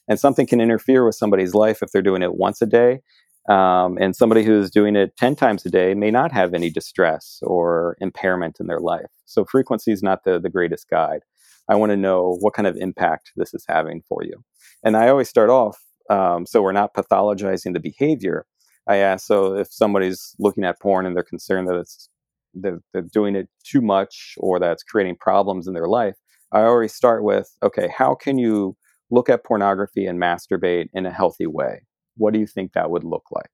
[0.08, 3.00] and something can interfere with somebody's life if they're doing it once a day
[3.48, 7.40] um, and somebody who's doing it 10 times a day may not have any distress
[7.42, 9.10] or impairment in their life.
[9.26, 11.20] So frequency is not the, the greatest guide.
[11.68, 14.44] I want to know what kind of impact this is having for you.
[14.82, 15.78] And i always start off
[16.10, 18.44] um, so we're not pathologizing the behavior.
[18.86, 22.10] I ask so if somebody's looking at porn and they're concerned that it's
[22.52, 26.14] they're, they're doing it too much or that's creating problems in their life
[26.52, 28.76] i always start with okay how can you
[29.10, 31.82] look at pornography and masturbate in a healthy way.
[32.16, 33.50] What do you think that would look like?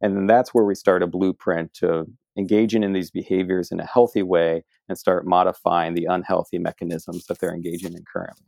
[0.00, 3.86] And then that's where we start a blueprint to engaging in these behaviors in a
[3.86, 8.46] healthy way and start modifying the unhealthy mechanisms that they're engaging in currently.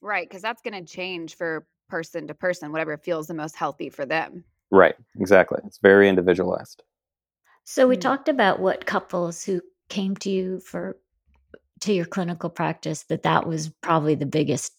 [0.00, 3.88] Right, because that's going to change for person to person, whatever feels the most healthy
[3.88, 4.44] for them.
[4.70, 5.60] Right, exactly.
[5.64, 6.82] It's very individualized.
[7.64, 8.00] So we Mm.
[8.00, 10.98] talked about what couples who came to you for
[11.80, 14.72] to your clinical practice that that was probably the biggest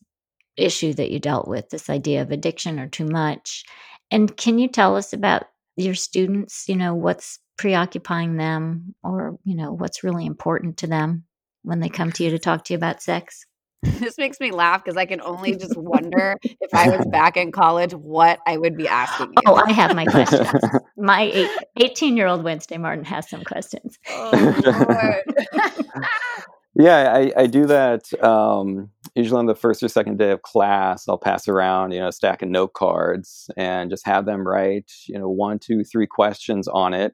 [0.60, 3.64] issue that you dealt with this idea of addiction or too much.
[4.12, 5.44] And can you tell us about
[5.76, 11.26] your students, you know, what's preoccupying them or, you know, what's really important to them
[11.64, 13.46] when they come to you to talk to you about sex?
[13.82, 17.52] this makes me laugh because I can only just wonder if I was back in
[17.52, 19.62] college what I would be asking oh, you.
[19.62, 20.50] Oh, I have my questions.
[20.98, 23.98] My 18 year old Wednesday Martin has some questions.
[24.10, 26.52] Oh, Lord.
[26.76, 31.08] Yeah, I, I do that um, usually on the first or second day of class.
[31.08, 34.92] I'll pass around, you know, a stack of note cards and just have them write,
[35.08, 37.14] you know, one, two, three questions on it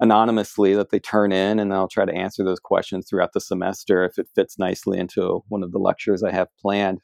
[0.00, 4.04] anonymously that they turn in, and I'll try to answer those questions throughout the semester
[4.04, 7.00] if it fits nicely into one of the lectures I have planned.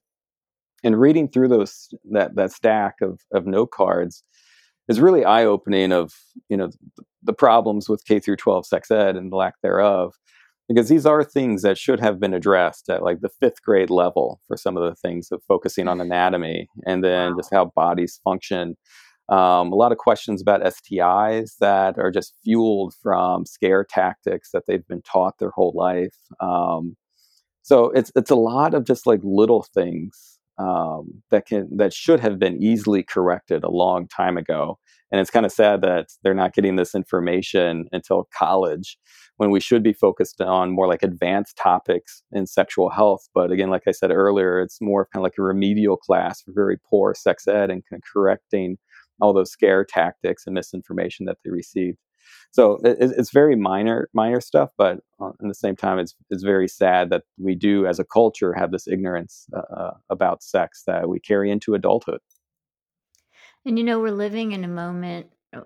[0.82, 4.22] And reading through those that that stack of of note cards
[4.88, 6.12] is really eye opening of
[6.48, 6.70] you know
[7.22, 10.14] the problems with K through 12 sex ed and the lack thereof
[10.68, 14.40] because these are things that should have been addressed at like the fifth grade level
[14.46, 17.36] for some of the things of focusing on anatomy and then Wow.
[17.36, 18.76] just how bodies function.
[19.30, 24.64] Um, a lot of questions about STIs that are just fueled from scare tactics that
[24.66, 26.16] they've been taught their whole life.
[26.40, 26.96] Um,
[27.62, 32.20] so it's it's a lot of just like little things um, that can that should
[32.20, 34.78] have been easily corrected a long time ago.
[35.10, 38.98] And it's kind of sad that they're not getting this information until college
[39.38, 43.28] when we should be focused on more like advanced topics in sexual health.
[43.34, 46.52] But again, like I said earlier, it's more kind of like a remedial class for
[46.52, 48.76] very poor sex ed and kind of correcting
[49.20, 51.98] all those scare tactics and misinformation that they received.
[52.50, 56.42] So it, it's very minor, minor stuff, but uh, at the same time, it's it's
[56.42, 61.08] very sad that we do, as a culture, have this ignorance uh, about sex that
[61.08, 62.20] we carry into adulthood.
[63.64, 65.62] And you know, we're living in a moment uh,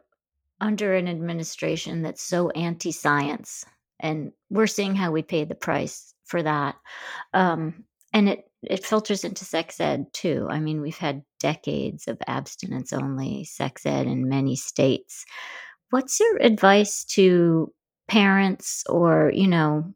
[0.61, 3.65] under an administration that's so anti science,
[4.01, 6.77] and we're seeing how we pay the price for that.
[7.33, 10.47] Um, and it, it filters into sex ed too.
[10.51, 15.25] I mean, we've had decades of abstinence only sex ed in many states.
[15.91, 17.73] What's your advice to
[18.09, 19.95] parents or, you know,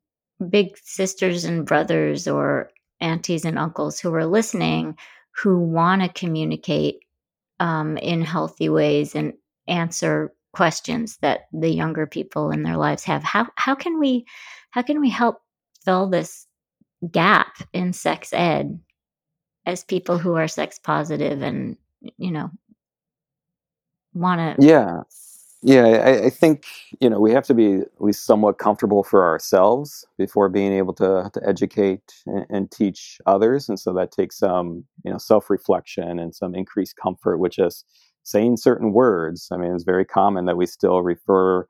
[0.50, 4.96] big sisters and brothers or aunties and uncles who are listening
[5.30, 7.00] who want to communicate
[7.60, 9.32] um, in healthy ways and
[9.68, 13.22] answer questions that the younger people in their lives have.
[13.22, 14.26] How how can we
[14.70, 15.42] how can we help
[15.84, 16.46] fill this
[17.10, 18.78] gap in sex ed
[19.66, 21.76] as people who are sex positive and
[22.16, 22.50] you know
[24.14, 25.02] want to yeah
[25.66, 26.64] yeah I, I, think
[27.00, 30.94] you know we have to be at least somewhat comfortable for ourselves before being able
[30.94, 36.18] to, to educate and, and teach others and so that takes some you know self-reflection
[36.18, 37.84] and some increased comfort with just
[38.22, 41.66] saying certain words i mean it's very common that we still refer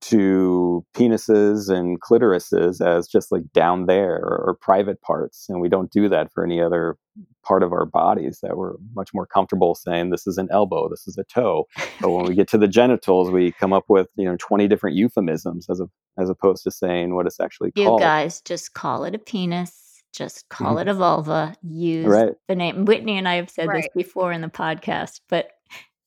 [0.00, 5.46] to penises and clitorises as just like down there or, or, private parts.
[5.48, 6.98] And we don't do that for any other
[7.44, 11.06] part of our bodies that we're much more comfortable saying this is an elbow, this
[11.06, 11.66] is a toe.
[12.00, 14.96] But when we get to the genitals, we come up with, you know, 20 different
[14.96, 18.00] euphemisms as a, as opposed to saying what it's actually you called.
[18.00, 19.80] You guys just call it a penis.
[20.12, 20.88] Just call mm-hmm.
[20.88, 21.56] it a vulva.
[21.62, 22.34] Use right.
[22.46, 22.84] the name.
[22.84, 23.82] Whitney and I have said right.
[23.82, 25.50] this before in the podcast, but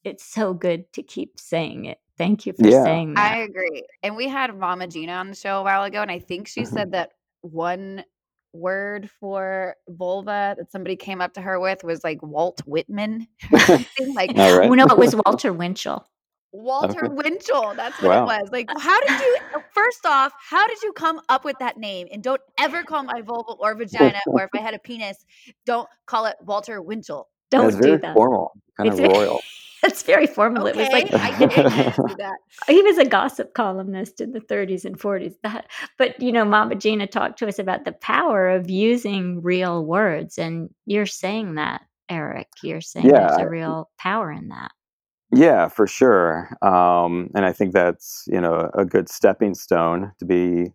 [0.06, 2.84] it's so good to keep saying it Thank you for yeah.
[2.84, 3.34] saying that.
[3.34, 3.84] I agree.
[4.02, 6.62] And we had Mama Gena on the show a while ago, and I think she
[6.62, 6.76] mm-hmm.
[6.76, 8.04] said that one
[8.58, 13.28] word for vulva that somebody came up to her with was like Walt Whitman.
[13.52, 14.70] like, right.
[14.70, 16.08] Oh, no, it was Walter Winchell.
[16.54, 17.13] Walter okay.
[17.13, 17.76] Winchell.
[17.76, 18.24] That's what wow.
[18.24, 18.50] it was.
[18.52, 22.08] Like, how did you, uh, first off, how did you come up with that name?
[22.12, 25.26] And don't ever call my vulva or vagina, or if I had a penis,
[25.65, 27.28] don't call it Walter Winchell.
[27.52, 28.13] Don't do very that.
[28.13, 29.42] formal, kind it's of royal.
[29.84, 30.68] It's very formal.
[30.68, 31.38] Okay, it was like I
[32.18, 32.38] that.
[32.68, 35.36] he was a gossip columnist in the 30s and 40s.
[35.44, 35.68] That,
[36.00, 40.40] but you know, Mama Gena talked to us about the power of using real words,
[40.40, 42.48] and you're saying that, Eric.
[42.63, 43.28] You're saying yeah.
[43.28, 44.72] there's a real power in that.
[45.32, 46.50] Yeah, for sure.
[46.63, 50.74] Um, and I think that's you know a good stepping stone to be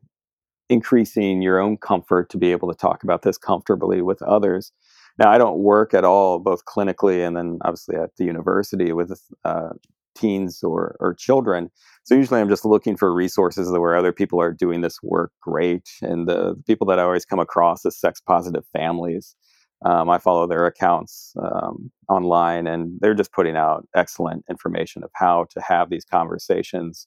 [0.69, 4.73] increasing your own comfort to be able to talk about this comfortably with others.
[5.19, 9.21] Now, I don't work at all, both clinically and then obviously at the university with
[9.45, 9.71] uh,
[10.15, 11.71] teens or, or children.
[12.05, 15.89] So usually I'm just looking for resources where other people are doing this work great.
[16.01, 19.37] And the, the people that I always come across is sex positive families.
[19.85, 25.11] Um, I follow their accounts um, online, and they're just putting out excellent information of
[25.15, 27.07] how to have these conversations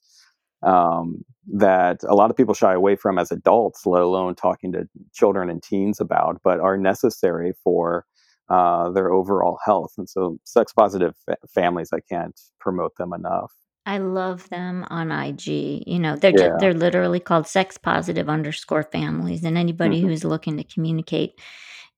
[0.66, 1.24] um,
[1.54, 5.48] that a lot of people shy away from as adults, let alone talking to children
[5.48, 8.04] and teens about, but are necessary for
[8.48, 9.92] uh, their overall health.
[9.96, 13.52] And so, sex positive fa- families, I can't promote them enough.
[13.86, 15.46] I love them on IG.
[15.86, 16.56] You know, they're yeah.
[16.58, 20.08] they're literally called sex positive underscore families, and anybody mm-hmm.
[20.08, 21.40] who's looking to communicate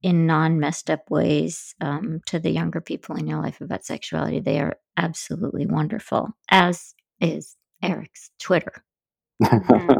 [0.02, 4.40] in non messed up ways um, to the younger people in your life about sexuality,
[4.40, 6.28] they are absolutely wonderful.
[6.50, 8.84] As is Eric's Twitter.
[9.42, 9.98] mm-hmm.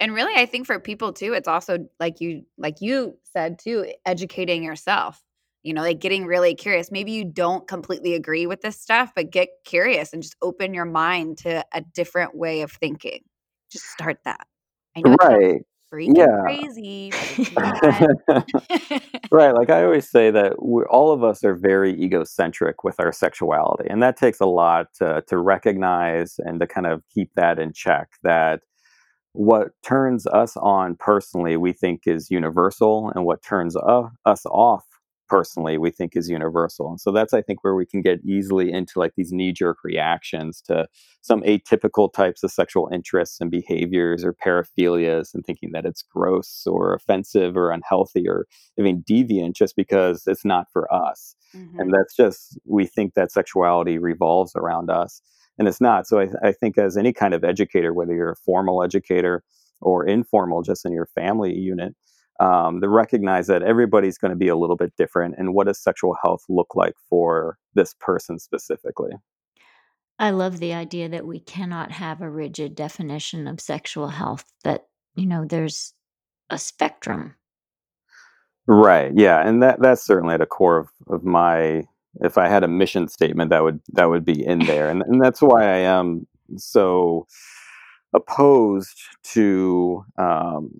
[0.00, 3.92] And really, I think for people too, it's also like you like you said too,
[4.04, 5.22] educating yourself.
[5.62, 6.90] You know, like getting really curious.
[6.90, 10.86] Maybe you don't completely agree with this stuff, but get curious and just open your
[10.86, 13.20] mind to a different way of thinking.
[13.70, 14.46] Just start that.
[14.96, 16.40] I know right freaking yeah.
[16.42, 17.10] crazy.
[19.30, 19.54] right.
[19.54, 20.54] Like I always say that
[20.90, 23.88] all of us are very egocentric with our sexuality.
[23.90, 27.72] And that takes a lot to, to recognize and to kind of keep that in
[27.72, 28.60] check that
[29.34, 34.84] what turns us on personally, we think is universal, and what turns uh, us off
[35.28, 38.72] personally we think is universal and so that's i think where we can get easily
[38.72, 40.86] into like these knee-jerk reactions to
[41.20, 46.64] some atypical types of sexual interests and behaviors or paraphilias and thinking that it's gross
[46.66, 48.46] or offensive or unhealthy or
[48.78, 51.78] even deviant just because it's not for us mm-hmm.
[51.78, 55.22] and that's just we think that sexuality revolves around us
[55.58, 58.36] and it's not so I, I think as any kind of educator whether you're a
[58.36, 59.42] formal educator
[59.80, 61.94] or informal just in your family unit
[62.42, 65.78] um, to recognize that everybody's going to be a little bit different and what does
[65.78, 69.12] sexual health look like for this person specifically?
[70.18, 74.86] I love the idea that we cannot have a rigid definition of sexual health that
[75.14, 75.94] you know there's
[76.50, 77.36] a spectrum.
[78.66, 81.82] Right yeah and that that's certainly at the core of, of my
[82.20, 85.20] if i had a mission statement that would that would be in there and, and
[85.20, 86.26] that's why i am
[86.56, 87.26] so
[88.14, 90.70] opposed to um,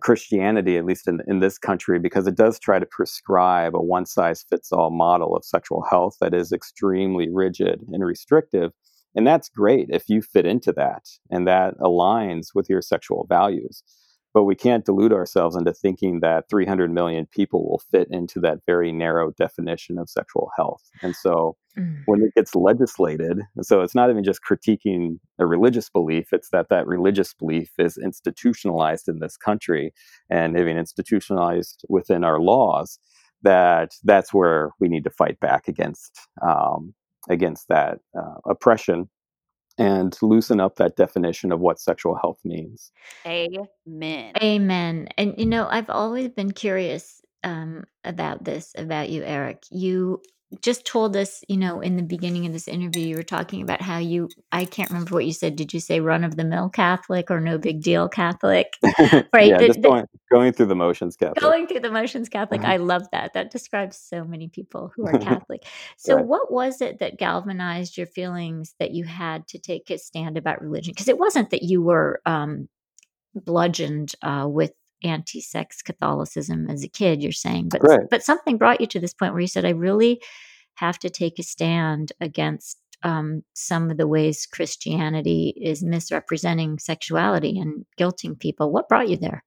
[0.00, 4.06] Christianity, at least in, in this country, because it does try to prescribe a one
[4.06, 8.72] size fits all model of sexual health that is extremely rigid and restrictive.
[9.14, 13.82] And that's great if you fit into that and that aligns with your sexual values.
[14.34, 18.60] But we can't delude ourselves into thinking that 300 million people will fit into that
[18.66, 20.82] very narrow definition of sexual health.
[21.02, 21.98] And so mm.
[22.06, 26.68] when it gets legislated, so it's not even just critiquing a religious belief, it's that
[26.70, 29.92] that religious belief is institutionalized in this country
[30.30, 32.98] and even institutionalized within our laws,
[33.42, 36.18] that that's where we need to fight back against.
[36.46, 36.94] Um,
[37.28, 39.08] against that uh, oppression
[39.78, 42.92] and loosen up that definition of what sexual health means.
[43.26, 44.32] Amen.
[44.42, 45.08] Amen.
[45.16, 49.64] And you know, I've always been curious um, about this about you, Eric.
[49.70, 50.22] You
[50.60, 53.80] just told us, you know, in the beginning of this interview, you were talking about
[53.80, 55.56] how you, I can't remember what you said.
[55.56, 58.74] Did you say run of the mill Catholic or no big deal Catholic?
[59.32, 59.48] Right.
[59.48, 61.40] yeah, the, just going, going through the motions Catholic.
[61.40, 62.60] Going through the motions Catholic.
[62.60, 62.70] Mm-hmm.
[62.70, 63.32] I love that.
[63.34, 65.64] That describes so many people who are Catholic.
[65.96, 66.24] so, right.
[66.24, 70.60] what was it that galvanized your feelings that you had to take a stand about
[70.60, 70.92] religion?
[70.92, 72.68] Because it wasn't that you were um,
[73.34, 74.72] bludgeoned uh, with
[75.04, 77.22] anti-sex Catholicism as a kid.
[77.22, 78.00] You're saying, but right.
[78.10, 80.22] but something brought you to this point where you said, "I really
[80.74, 87.58] have to take a stand against um, some of the ways Christianity is misrepresenting sexuality
[87.58, 89.44] and guilting people." What brought you there?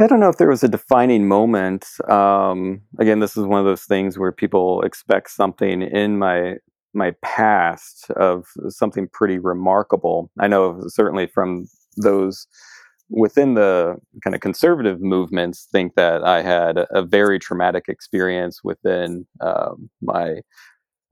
[0.00, 1.86] I don't know if there was a defining moment.
[2.08, 6.56] Um, again, this is one of those things where people expect something in my
[6.94, 10.30] my past of something pretty remarkable.
[10.40, 11.66] I know certainly from
[11.96, 12.46] those
[13.10, 18.60] within the kind of conservative movements think that I had a, a very traumatic experience
[18.64, 20.40] within um, my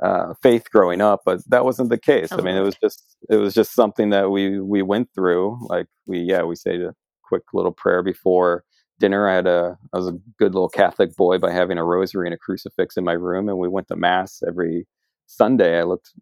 [0.03, 2.28] uh, faith growing up, but that wasn't the case.
[2.32, 5.59] Oh, I mean, it was just it was just something that we we went through.
[5.68, 8.64] Like we yeah we say a quick little prayer before
[8.99, 9.28] dinner.
[9.28, 12.34] I had a I was a good little Catholic boy by having a rosary and
[12.34, 14.86] a crucifix in my room, and we went to mass every
[15.26, 15.78] Sunday.
[15.78, 16.12] I looked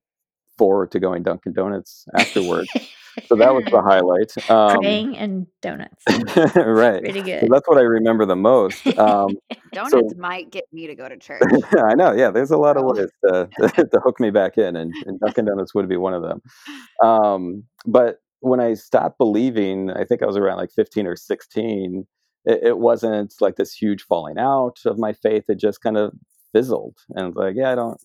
[0.61, 2.68] forward to going Dunkin' Donuts afterwards.
[3.28, 4.50] so that was the highlight.
[4.50, 6.04] Um, Praying and donuts.
[6.54, 7.02] right.
[7.02, 7.40] Pretty good.
[7.40, 8.86] So that's what I remember the most.
[8.98, 9.30] Um,
[9.72, 11.40] donuts so, might get me to go to church.
[11.78, 12.12] I know.
[12.12, 15.18] Yeah, there's a lot of ways to, to, to, hook me back in, and, and
[15.18, 16.42] Dunkin' Donuts would be one of them.
[17.02, 22.06] Um, but when I stopped believing, I think I was around like 15 or 16.
[22.44, 25.44] It, it wasn't like this huge falling out of my faith.
[25.48, 26.12] It just kind of
[26.52, 27.98] fizzled, and like, yeah, I don't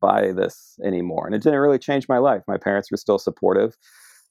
[0.00, 1.26] buy this anymore.
[1.26, 2.42] And it didn't really change my life.
[2.48, 3.76] My parents were still supportive.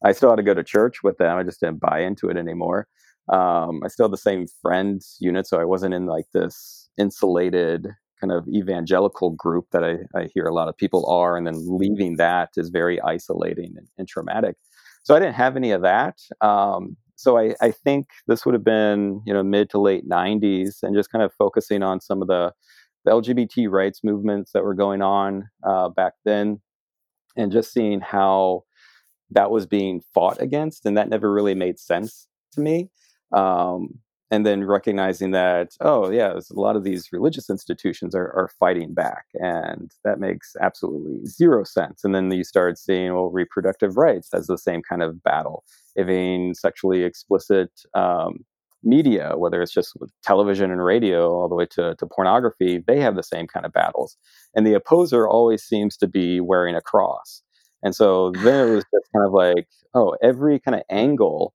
[0.03, 1.37] I still had to go to church with them.
[1.37, 2.87] I just didn't buy into it anymore.
[3.31, 7.87] Um, I still had the same friend unit, so I wasn't in like this insulated
[8.19, 11.77] kind of evangelical group that I, I hear a lot of people are, and then
[11.77, 14.55] leaving that is very isolating and, and traumatic.
[15.03, 16.17] So I didn't have any of that.
[16.41, 20.77] Um, so I, I, think this would have been you know mid to late 90s,
[20.81, 22.53] and just kind of focusing on some of the,
[23.05, 26.61] the LGBT rights movements that were going on uh, back then,
[27.35, 28.63] and just seeing how
[29.31, 32.89] that was being fought against, and that never really made sense to me.
[33.31, 33.99] Um,
[34.31, 38.49] and then recognizing that, oh yeah, there's a lot of these religious institutions are, are
[38.59, 42.03] fighting back, and that makes absolutely zero sense.
[42.03, 45.63] And then you start seeing, well, reproductive rights has the same kind of battle.
[45.97, 48.45] Even sexually explicit um,
[48.83, 52.99] media, whether it's just with television and radio all the way to, to pornography, they
[52.99, 54.17] have the same kind of battles.
[54.55, 57.41] And the opposer always seems to be wearing a cross.
[57.83, 61.53] And so then it was just kind of like, oh, every kind of angle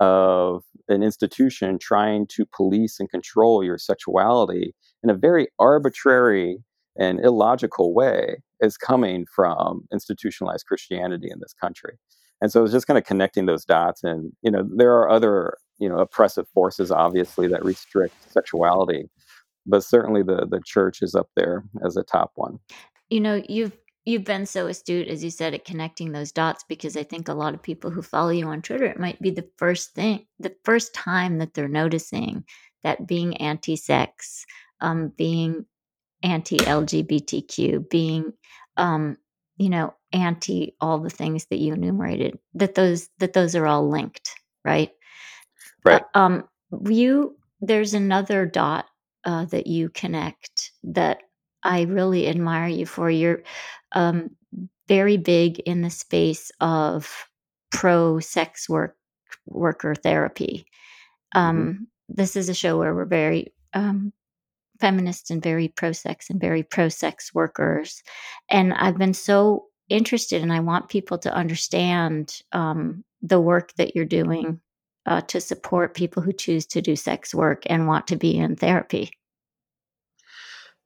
[0.00, 6.58] of an institution trying to police and control your sexuality in a very arbitrary
[6.98, 11.98] and illogical way is coming from institutionalized Christianity in this country.
[12.40, 14.04] And so it's just kind of connecting those dots.
[14.04, 19.08] And, you know, there are other, you know, oppressive forces, obviously, that restrict sexuality.
[19.66, 22.58] But certainly the, the church is up there as a top one.
[23.10, 23.76] You know, you've
[24.08, 27.34] you've been so astute as you said at connecting those dots because i think a
[27.34, 30.54] lot of people who follow you on twitter it might be the first thing the
[30.64, 32.42] first time that they're noticing
[32.82, 34.46] that being anti-sex
[34.80, 35.66] um, being
[36.22, 38.32] anti-lgbtq being
[38.78, 39.16] um,
[39.58, 43.88] you know anti all the things that you enumerated that those that those are all
[43.90, 44.30] linked
[44.64, 44.90] right
[45.84, 46.48] right uh, um
[46.88, 48.86] you there's another dot
[49.24, 51.18] uh, that you connect that
[51.62, 53.10] I really admire you for.
[53.10, 53.42] You're
[53.92, 54.30] um,
[54.86, 57.26] very big in the space of
[57.70, 58.96] pro sex work
[59.46, 60.66] worker therapy.
[61.34, 61.82] Um, mm-hmm.
[62.08, 64.12] This is a show where we're very um,
[64.80, 68.02] feminist and very pro sex and very pro sex workers.
[68.48, 73.94] And I've been so interested, and I want people to understand um, the work that
[73.94, 74.60] you're doing
[75.08, 78.54] uh, to support people who choose to do sex work and want to be in
[78.54, 79.10] therapy.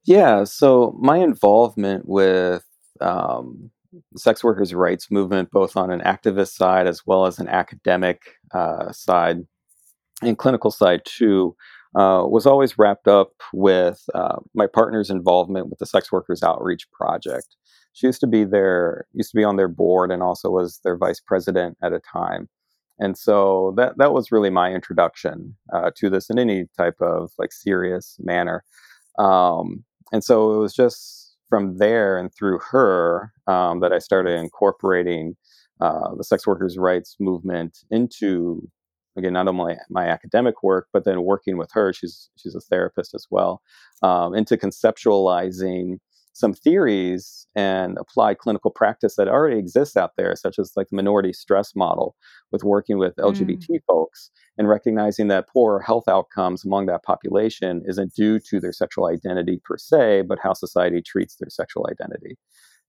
[0.05, 2.63] Yeah, so my involvement with
[3.01, 3.69] um,
[4.15, 8.21] sex workers' rights movement, both on an activist side as well as an academic
[8.53, 9.39] uh, side
[10.21, 11.55] and clinical side too,
[11.95, 16.89] uh, was always wrapped up with uh, my partner's involvement with the Sex Workers Outreach
[16.91, 17.55] Project.
[17.91, 20.97] She used to be there, used to be on their board, and also was their
[20.97, 22.49] vice president at a time.
[22.99, 27.31] And so that that was really my introduction uh, to this in any type of
[27.37, 28.63] like serious manner.
[29.19, 34.39] Um, and so it was just from there and through her um, that I started
[34.39, 35.35] incorporating
[35.81, 38.67] uh, the sex workers' rights movement into
[39.17, 43.13] again not only my academic work but then working with her she's she's a therapist
[43.13, 43.61] as well
[44.01, 45.97] um, into conceptualizing
[46.33, 50.95] some theories and apply clinical practice that already exists out there such as like the
[50.95, 52.15] minority stress model
[52.51, 53.79] with working with lgbt mm.
[53.87, 59.07] folks and recognizing that poor health outcomes among that population isn't due to their sexual
[59.07, 62.37] identity per se but how society treats their sexual identity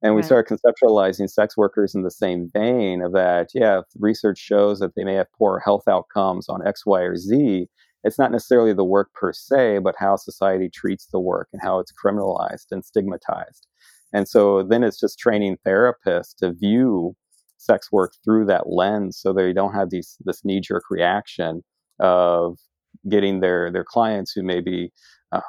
[0.04, 0.26] and we right.
[0.26, 5.02] start conceptualizing sex workers in the same vein of that, yeah, research shows that they
[5.02, 7.68] may have poor health outcomes on X, Y, or Z.
[8.04, 11.78] It's not necessarily the work per se, but how society treats the work and how
[11.78, 13.66] it's criminalized and stigmatized.
[14.12, 17.16] And so then it's just training therapists to view
[17.56, 21.62] sex work through that lens so they don't have these this knee-jerk reaction
[21.98, 22.58] of
[23.08, 24.92] getting their their clients who may be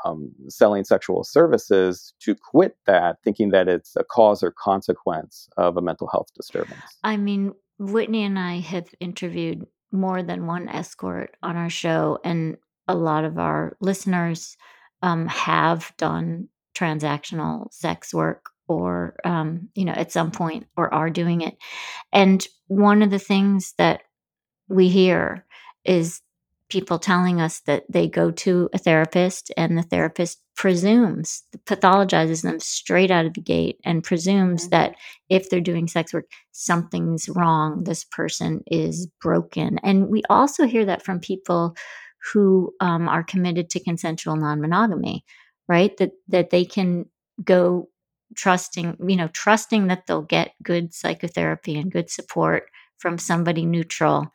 [0.04, 5.78] um, selling sexual services to quit that, thinking that it's a cause or consequence of
[5.78, 6.82] a mental health disturbance.
[7.04, 12.58] I mean, Whitney and I have interviewed more than one escort on our show, and
[12.88, 14.58] a lot of our listeners
[15.02, 21.10] um, have done transactional sex work or um, you know at some point or are
[21.10, 21.58] doing it.
[22.12, 24.02] And one of the things that
[24.68, 25.46] we hear
[25.84, 26.22] is
[26.70, 32.60] people telling us that they go to a therapist and the therapist presumes pathologizes them
[32.60, 34.70] straight out of the gate and presumes mm-hmm.
[34.70, 34.96] that
[35.30, 40.86] if they're doing sex work something's wrong this person is broken and we also hear
[40.86, 41.76] that from people
[42.32, 45.26] who um, are committed to consensual non-monogamy
[45.68, 47.06] right that that they can
[47.44, 47.90] go
[48.36, 54.26] trusting you know trusting that they'll get good psychotherapy and good support from somebody neutral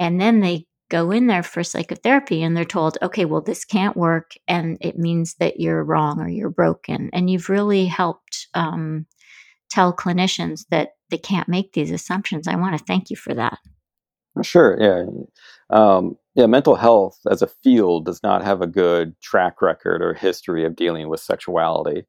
[0.00, 3.96] and then they go in there for psychotherapy and they're told, okay, well, this can't
[3.96, 7.10] work and it means that you're wrong or you're broken.
[7.12, 9.06] And you've really helped um,
[9.70, 12.48] tell clinicians that they can't make these assumptions.
[12.48, 13.58] I want to thank you for that.
[14.42, 14.76] Sure.
[14.80, 15.06] Yeah.
[15.70, 16.46] Um, yeah.
[16.46, 20.76] Mental health as a field does not have a good track record or history of
[20.76, 22.04] dealing with sexuality.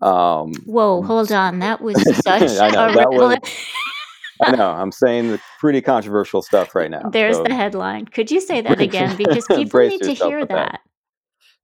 [0.00, 1.58] Um, Whoa, hold on.
[1.60, 3.38] That was such know, a that was,
[4.42, 4.70] I know.
[4.70, 7.08] I'm saying the pretty controversial stuff right now.
[7.10, 7.44] There's so.
[7.44, 8.06] the headline.
[8.06, 9.16] Could you say that again?
[9.16, 10.48] Because people need to hear that.
[10.48, 10.80] that.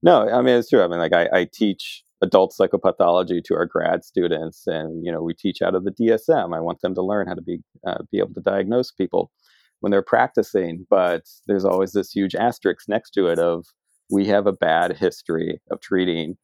[0.02, 0.82] No, I mean it's true.
[0.82, 5.22] I mean, like I, I, teach adult psychopathology to our grad students, and you know
[5.22, 6.54] we teach out of the DSM.
[6.56, 9.30] I want them to learn how to be uh, be able to diagnose people
[9.80, 10.86] when they're practicing.
[10.90, 13.66] But there's always this huge asterisk next to it of
[14.10, 16.36] we have a bad history of treating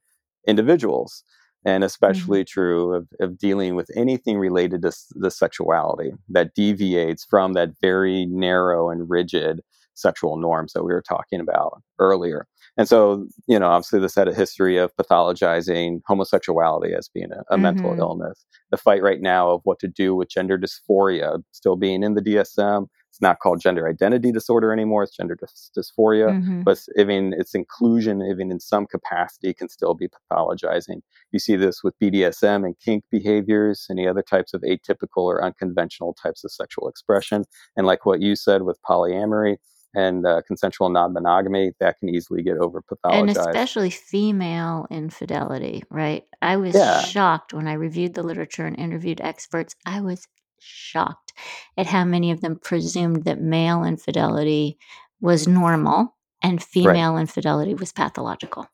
[0.46, 1.24] individuals
[1.68, 1.86] and mm-hmm.
[1.86, 2.60] especially mm-hmm.
[2.60, 8.26] true of, of, dealing with anything related to the sexuality that deviates from that very
[8.26, 9.60] narrow and rigid
[9.94, 12.46] sexual norms that we were talking about earlier.
[12.76, 17.40] And so, you know, obviously this had a history of pathologizing homosexuality as being a,
[17.40, 17.62] a mm-hmm.
[17.62, 18.46] mental illness.
[18.70, 22.22] The fight right now of what to do with gender dysphoria still being in the
[22.22, 22.86] DSM
[23.18, 25.02] it's not called gender identity disorder anymore.
[25.02, 26.30] It's gender dys- dysphoria.
[26.30, 26.62] Mm-hmm.
[26.62, 31.00] But even its inclusion, even in some capacity, can still be pathologizing.
[31.32, 36.14] You see this with BDSM and kink behaviors, any other types of atypical or unconventional
[36.14, 37.44] types of sexual expression.
[37.76, 39.56] And like what you said with polyamory,
[39.96, 46.24] and uh, consensual non-monogamy that can easily get over pathologized and especially female infidelity right
[46.42, 47.00] i was yeah.
[47.00, 50.28] shocked when i reviewed the literature and interviewed experts i was
[50.60, 51.27] shocked
[51.76, 54.78] at how many of them presumed that male infidelity
[55.20, 57.20] was normal and female right.
[57.20, 58.66] infidelity was pathological.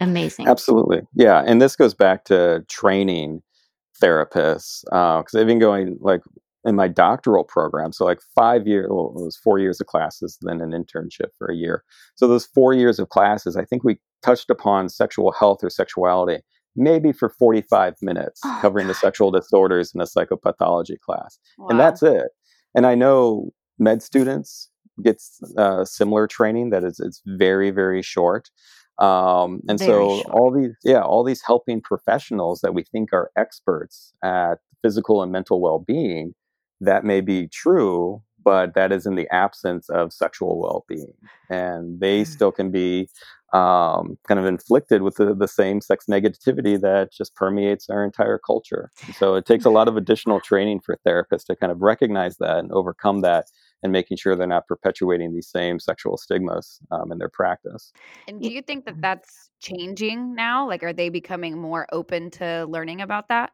[0.00, 0.48] Amazing.
[0.48, 1.02] Absolutely.
[1.14, 1.42] Yeah.
[1.46, 3.42] And this goes back to training
[4.02, 6.22] therapists because uh, I've been going like
[6.64, 7.92] in my doctoral program.
[7.92, 11.48] So, like five years, well, it was four years of classes, then an internship for
[11.48, 11.84] a year.
[12.14, 16.38] So, those four years of classes, I think we touched upon sexual health or sexuality
[16.76, 18.94] maybe for 45 minutes oh, covering God.
[18.94, 21.38] the sexual disorders in a psychopathology class.
[21.58, 21.68] Wow.
[21.68, 22.28] And that's it.
[22.74, 24.70] And I know med students
[25.02, 25.20] get
[25.56, 28.50] uh, similar training that is it's very very short.
[28.98, 30.26] Um, and very so short.
[30.28, 35.32] all these yeah all these helping professionals that we think are experts at physical and
[35.32, 36.34] mental well-being
[36.80, 41.14] that may be true but that is in the absence of sexual well-being
[41.48, 42.26] and they mm.
[42.26, 43.08] still can be
[43.52, 48.38] um, kind of inflicted with the, the same sex negativity that just permeates our entire
[48.38, 48.90] culture.
[49.16, 52.58] So it takes a lot of additional training for therapists to kind of recognize that
[52.58, 53.46] and overcome that
[53.82, 57.92] and making sure they're not perpetuating these same sexual stigmas um, in their practice.
[58.28, 60.68] And do you think that that's changing now?
[60.68, 63.50] Like are they becoming more open to learning about that?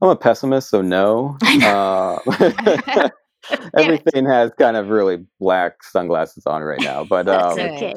[0.00, 1.36] I'm a pessimist so no.
[1.62, 3.08] Uh,
[3.76, 7.04] everything has kind of really black sunglasses on right now.
[7.04, 7.94] But um, okay.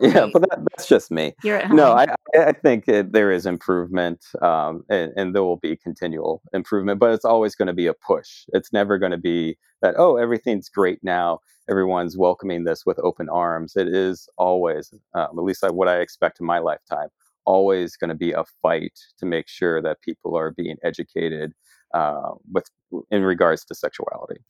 [0.00, 1.34] Yeah, but that, that's just me.
[1.44, 1.76] You're at home.
[1.76, 5.76] No, I, I I think it, there is improvement, um, and, and there will be
[5.76, 8.44] continual improvement, but it's always going to be a push.
[8.48, 11.38] It's never going to be that oh everything's great now,
[11.70, 13.76] everyone's welcoming this with open arms.
[13.76, 17.08] It is always, um, at least I, what I expect in my lifetime,
[17.44, 21.52] always going to be a fight to make sure that people are being educated
[21.92, 22.66] uh, with
[23.10, 24.40] in regards to sexuality.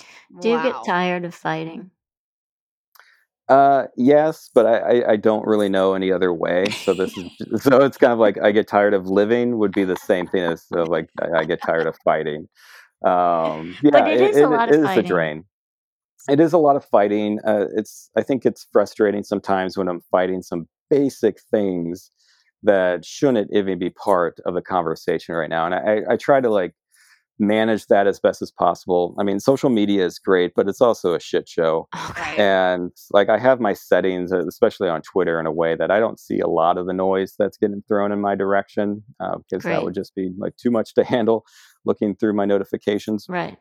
[0.41, 0.63] Do you Wow.
[0.63, 1.91] get tired of fighting?
[3.49, 6.65] Uh, yes, but I, I, I don't really know any other way.
[6.71, 7.25] So this is
[7.63, 10.43] so it's kind of like I get tired of living would be the same thing
[10.43, 12.49] as like I, I get tired of fighting.
[13.05, 15.45] Um, yeah, But it is a lot of it is a drain.
[16.29, 17.39] It is a lot of fighting.
[17.47, 22.11] Uh, it's I think it's frustrating sometimes when I'm fighting some basic things
[22.63, 25.67] that shouldn't even be part of the conversation right now.
[25.67, 26.75] And I, I try to like
[27.39, 29.15] manage that as best as possible.
[29.19, 32.39] I mean, social media is great, but it's also a shit show Right.
[32.39, 35.99] and like i have my settings uh, especially on twitter in a way that i
[36.01, 39.63] don't see a lot of the noise that's getting thrown in my direction uh, because
[39.65, 39.73] Great.
[39.75, 41.45] that would just be like too much to handle
[41.85, 43.59] looking through my notifications Right.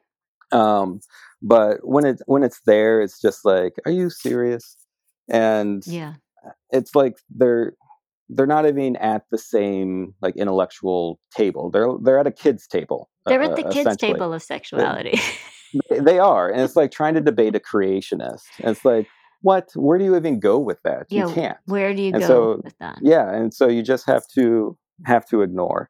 [0.52, 1.00] um,
[1.42, 4.76] but when it when it's there it's just like are you serious
[5.30, 6.14] and Yeah.
[6.72, 7.74] it's like they're
[8.30, 13.10] they're not even at the same like intellectual table they're they're at a kids table
[13.26, 15.20] They're uh, at the kids' table of sexuality.
[15.90, 18.44] They- are and it's like trying to debate a creationist.
[18.60, 19.08] It's like
[19.42, 19.70] what?
[19.76, 21.08] Where do you even go with that?
[21.10, 21.58] You Yeah, can't.
[21.66, 23.00] Where do you And go so- with that?
[23.02, 25.90] yeah and so you just have to have to ignore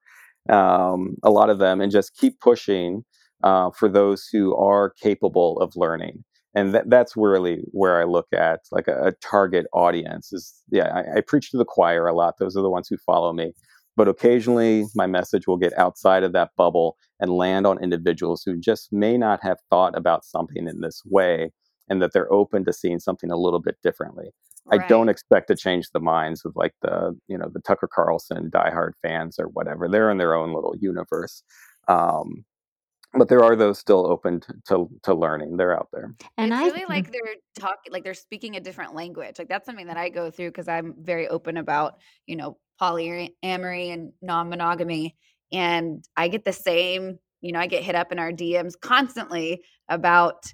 [0.49, 3.03] um, a lot of them and just keep pushing
[3.43, 6.23] uh, for those who are capable of learning.
[6.55, 10.89] And that, that's really where i look at like a, a target audience is yeah
[10.93, 12.36] I, I preach to the choir a lot.
[12.39, 13.53] Those are the ones who follow me
[13.96, 18.58] but occasionally my message will get outside of that bubble and land on individuals who
[18.58, 21.52] just may not have thought about something in this way
[21.89, 24.32] and that they're open to seeing something a little bit differently
[24.72, 28.50] I don't expect to change the minds of like the you know the Tucker Carlson
[28.50, 29.88] diehard fans or whatever.
[29.89, 31.44] They're in their own little universe,
[31.88, 32.46] um,
[33.14, 35.58] but there are those still open to, to to learning.
[35.58, 36.16] They're out there.
[36.38, 39.38] And it's I really like they're talking, like they're speaking a different language.
[39.38, 43.93] Like that's something that I go through because I'm very open about, you know, polyamory
[43.93, 45.15] and non-monogamy,
[45.51, 47.19] and I get the same.
[47.41, 50.45] You know, I get hit up in our DMs constantly about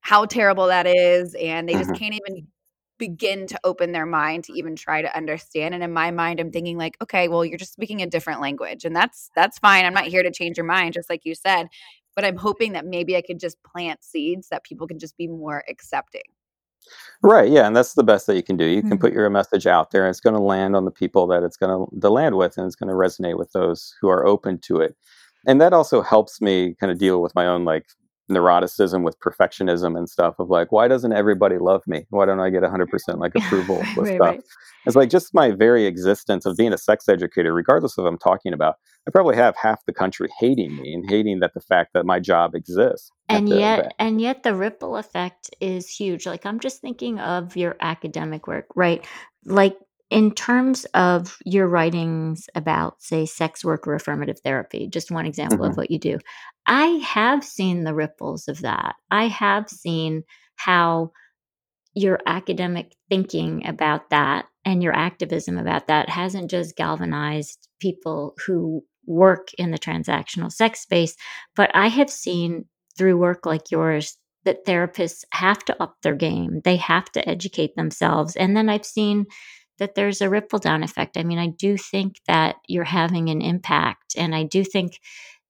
[0.00, 1.94] how terrible that is, and they just Mhm.
[1.94, 2.48] can't even
[2.98, 5.74] begin to open their mind to even try to understand.
[5.74, 8.84] And in my mind, I'm thinking like, okay, well, you're just speaking a different language,
[8.84, 9.84] and that's that's fine.
[9.84, 11.68] I'm not here to change your mind, just like you said.
[12.16, 15.28] But I'm hoping that maybe I could just plant seeds that people can just be
[15.28, 16.22] more accepting.
[17.22, 17.50] Right.
[17.50, 18.64] Yeah, and that's the best that you can do.
[18.64, 19.00] You can Mhm.
[19.00, 21.56] put your message out there, and it's going to land on the people that it's
[21.56, 24.58] going to, to land with, and it's going to resonate with those who are open
[24.60, 24.96] to it.
[25.46, 27.86] And that also helps me kind of deal with my own like
[28.30, 32.06] neuroticism with perfectionism and stuff of like, why doesn't everybody love me?
[32.10, 32.86] Why don't I get 100%
[33.18, 34.28] like approval with Right, stuff?
[34.34, 34.40] right.
[34.86, 38.18] It's like just my very existence of being a sex educator, regardless of what I'm
[38.18, 38.76] talking about.
[39.06, 42.20] I probably have half the country hating me and hating that the fact that my
[42.20, 43.10] job exists.
[43.28, 47.56] and yet that- and yet the ripple effect is huge like i'm just thinking of
[47.56, 49.06] your academic work right
[49.44, 49.76] like
[50.10, 55.64] in terms of your writings about say sex work or affirmative therapy just one example
[55.64, 55.76] of Mhm.
[55.76, 56.18] what you do
[56.66, 60.22] i have seen the ripples of that i have seen
[60.56, 61.10] how
[61.94, 68.84] your academic thinking about that and your activism about that hasn't just galvanized people who
[69.06, 71.16] work in the transactional sex space
[71.56, 72.64] but i have seen
[72.96, 76.60] through work like yours that therapists have to up their game.
[76.64, 78.34] They have to educate themselves.
[78.36, 79.26] And then I've seen
[79.78, 81.16] that there's a ripple down effect.
[81.16, 84.14] I mean, I do think that you're having an impact.
[84.16, 85.00] And I do think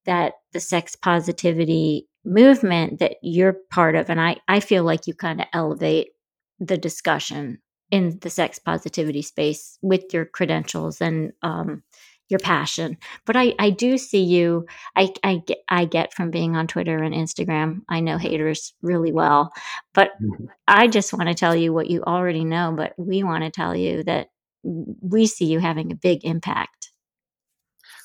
[0.05, 5.15] that the sex positivity movement that you're part of, and I, I feel like you
[5.15, 6.09] kind of elevate
[6.59, 7.59] the discussion
[7.91, 11.83] in the sex positivity space with your credentials and um,
[12.29, 12.97] your passion.
[13.25, 14.67] But I, I do see you
[14.97, 17.83] I, I get I get from being on Twitter and Instagram.
[17.89, 19.53] I know haters really well,
[19.95, 20.49] but Mhm.
[20.67, 22.73] I just want to tell you what you already know.
[22.77, 24.29] But we want to tell you that
[24.63, 26.91] we see you having a big impact.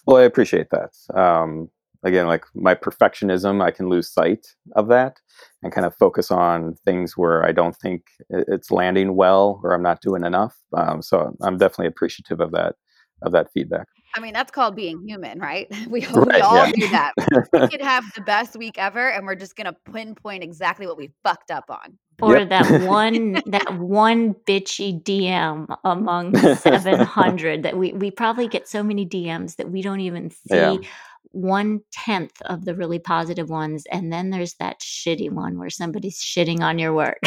[0.05, 0.91] Well, I appreciate that.
[1.17, 1.69] Um,
[2.03, 4.45] again, like my perfectionism, I can lose sight
[4.75, 5.17] of that
[5.61, 9.81] and kind of focus on things where I don't think it's landing well or I'm
[9.83, 10.57] not doing enough.
[10.75, 12.75] Um, so I'm definitely appreciative of that
[13.21, 13.87] of that feedback.
[14.15, 15.67] I mean, that's called being human, right?
[15.89, 16.71] We, we all yeah.
[16.71, 17.13] do that.
[17.51, 21.11] We could have the best week ever, and we're just gonna pinpoint exactly what we
[21.23, 21.97] fucked up on.
[22.21, 22.49] Or Yep.
[22.49, 28.83] that one that one bitchy DM among seven hundred that we we probably get so
[28.83, 30.77] many DMs that we don't even see Yeah.
[31.31, 36.19] one tenth of the really positive ones, and then there's that shitty one where somebody's
[36.19, 37.19] shitting on your work.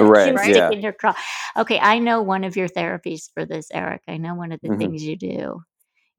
[0.00, 0.54] Right, Right.
[0.56, 0.70] yeah.
[0.70, 1.14] your craw.
[1.56, 4.02] Okay, I know one of your therapies for this, Eric.
[4.08, 4.78] I know one of the Mhm.
[4.78, 5.62] things you do.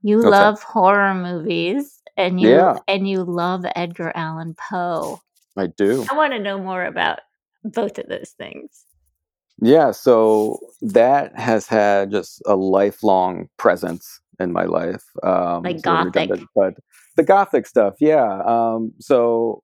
[0.06, 0.30] You Okay.
[0.30, 2.78] love horror movies, and you Yeah.
[2.88, 5.20] and you love Edgar Allan Poe.
[5.58, 6.06] I do.
[6.12, 7.22] I want to know more about
[7.64, 8.86] both of those things.
[9.62, 15.04] Yeah, so that has had just a lifelong presence in my life.
[15.24, 16.30] Um, Like gothic.
[16.56, 16.76] but
[17.16, 18.42] the gothic stuff, yeah.
[18.46, 19.64] Um, so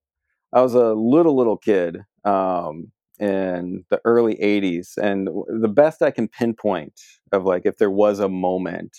[0.53, 5.29] I was a little little kid um, in the early '80s, and
[5.61, 6.99] the best I can pinpoint
[7.31, 8.97] of like if there was a moment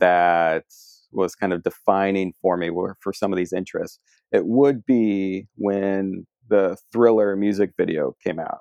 [0.00, 0.64] that
[1.12, 3.98] was kind of defining for me were for some of these interests,
[4.32, 8.60] it would be when the Thriller music video came out.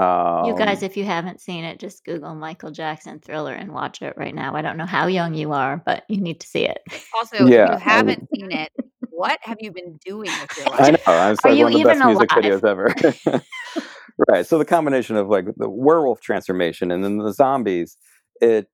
[0.00, 4.02] Um, You guys, if you haven't seen it, just Google Michael Jackson Thriller and watch
[4.02, 4.54] it right now.
[4.54, 6.78] I don't know how young you are, but you need to see it.
[7.14, 8.70] Also, Yeah, if you haven't seen it,
[9.10, 10.92] what have you been doing with your I life?
[10.92, 11.30] know.
[11.30, 12.94] It's Are like you one of the best even music videos ever.
[14.28, 14.46] right.
[14.46, 17.96] So the combination of like the werewolf transformation and then the zombies,
[18.40, 18.68] it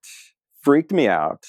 [0.61, 1.45] freaked me out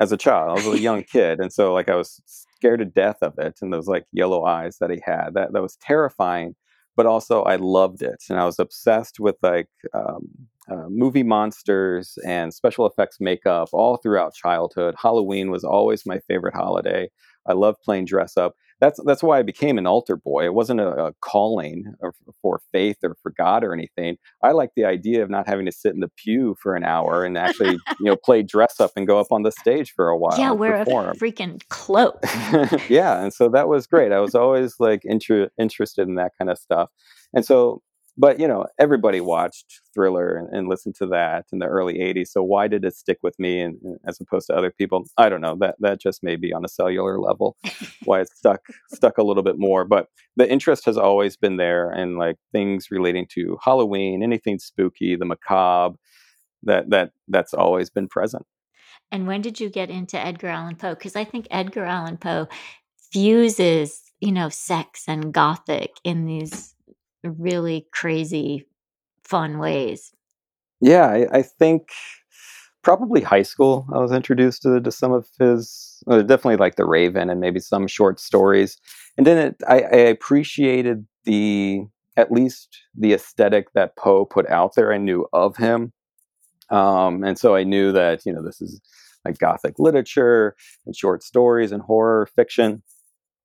[0.00, 0.50] as a child.
[0.50, 3.58] I was a young kid, and so like I was scared to death of it,
[3.62, 5.30] and those like yellow eyes that he had.
[5.34, 6.54] That that was terrifying,
[6.96, 10.28] but also I loved it, and I was obsessed with like um,
[10.70, 14.94] uh, movie monsters and special effects makeup all throughout childhood.
[15.00, 17.10] Halloween was always my favorite holiday.
[17.46, 18.54] I loved playing dress up.
[18.80, 20.44] That's that's why I became an altar boy.
[20.44, 24.16] It wasn't a, a calling or for faith or for God or anything.
[24.42, 27.24] I like the idea of not having to sit in the pew for an hour
[27.24, 30.18] and actually, you know, play dress up and go up on the stage for a
[30.18, 30.38] while.
[30.38, 32.18] yeah, wear a freaking cloak.
[32.88, 34.12] yeah, and so that was great.
[34.12, 36.90] I was always like inter- interested in that kind of stuff,
[37.32, 37.82] and so,
[38.16, 42.28] but you know, everybody watched Thriller and, and listened to that in the early '80s.
[42.28, 45.04] So why did it stick with me, and and as opposed to other people?
[45.18, 45.56] I don't know.
[45.60, 47.56] That that just may be on a cellular level
[48.04, 48.60] why it stuck
[48.92, 49.84] stuck a little bit more.
[49.84, 55.16] But the interest has always been there, and like things relating to Halloween, anything spooky,
[55.16, 55.96] the macabre.
[56.62, 58.46] That that that's always been present.
[59.10, 60.94] And when did you get into Edgar Allan Poe?
[60.94, 62.48] Because I think Edgar Allan Poe
[63.12, 66.73] fuses, you know, sex and gothic in these
[67.24, 68.66] really crazy,
[69.22, 70.12] fun ways.
[70.80, 71.90] Yeah, I, I think
[72.82, 73.86] probably high school.
[73.92, 77.58] I was introduced to, to some of his, uh, definitely like The Raven and maybe
[77.58, 78.76] some short stories,
[79.16, 81.84] and then it, I, I appreciated the
[82.16, 84.92] at least the aesthetic that Poe put out there.
[84.92, 85.92] I knew of him,
[86.70, 88.80] um, and so I knew that you know this is
[89.24, 90.54] like gothic literature
[90.84, 92.82] and short stories and horror fiction.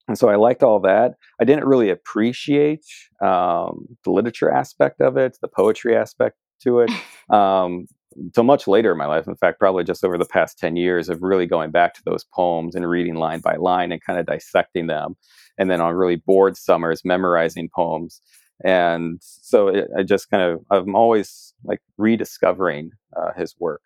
[0.09, 1.13] And so I liked all that.
[1.39, 2.83] I didn't really appreciate
[3.21, 6.89] um, the literature aspect of it, the poetry aspect to it,
[7.29, 7.85] um,
[8.15, 9.27] until much later in my life.
[9.27, 12.25] In fact, probably just over the past 10 years of really going back to those
[12.33, 15.15] poems and reading line by line and kind of dissecting them.
[15.59, 18.19] And then on really bored summers, memorizing poems.
[18.65, 23.83] And so it, I just kind of, I'm always like rediscovering uh, his work.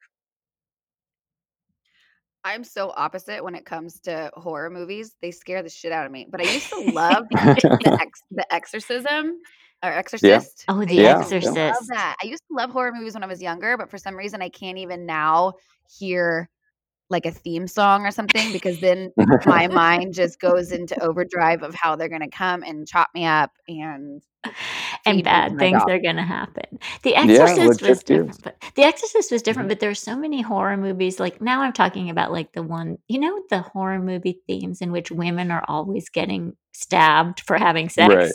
[2.45, 5.15] I'm so opposite when it comes to horror movies.
[5.21, 6.27] They scare the shit out of me.
[6.29, 9.39] But I used to love the, ex- the Exorcism
[9.81, 10.65] or Exorcist.
[10.67, 11.55] Oh, The Yeah, to Exorcist.
[11.55, 12.15] love that.
[12.21, 14.49] I used to love horror movies when I was younger, but for some reason I
[14.49, 15.53] can't even now
[15.97, 16.49] hear
[17.09, 19.13] like a theme song or something because then
[19.45, 23.51] my mind just goes into overdrive of how they're gonna come and chop me up
[23.67, 26.79] and feed me and bad things are going to happen.
[27.03, 28.13] The Yeah, Exorcist was legit do.
[28.17, 29.67] different, but The Exorcist was different.
[29.67, 29.71] Mhm.
[29.71, 31.19] But there's so many horror movies.
[31.19, 34.91] Like now, I'm talking about like the one, you know, the horror movie themes in
[34.91, 38.33] which women are always getting stabbed for having sex.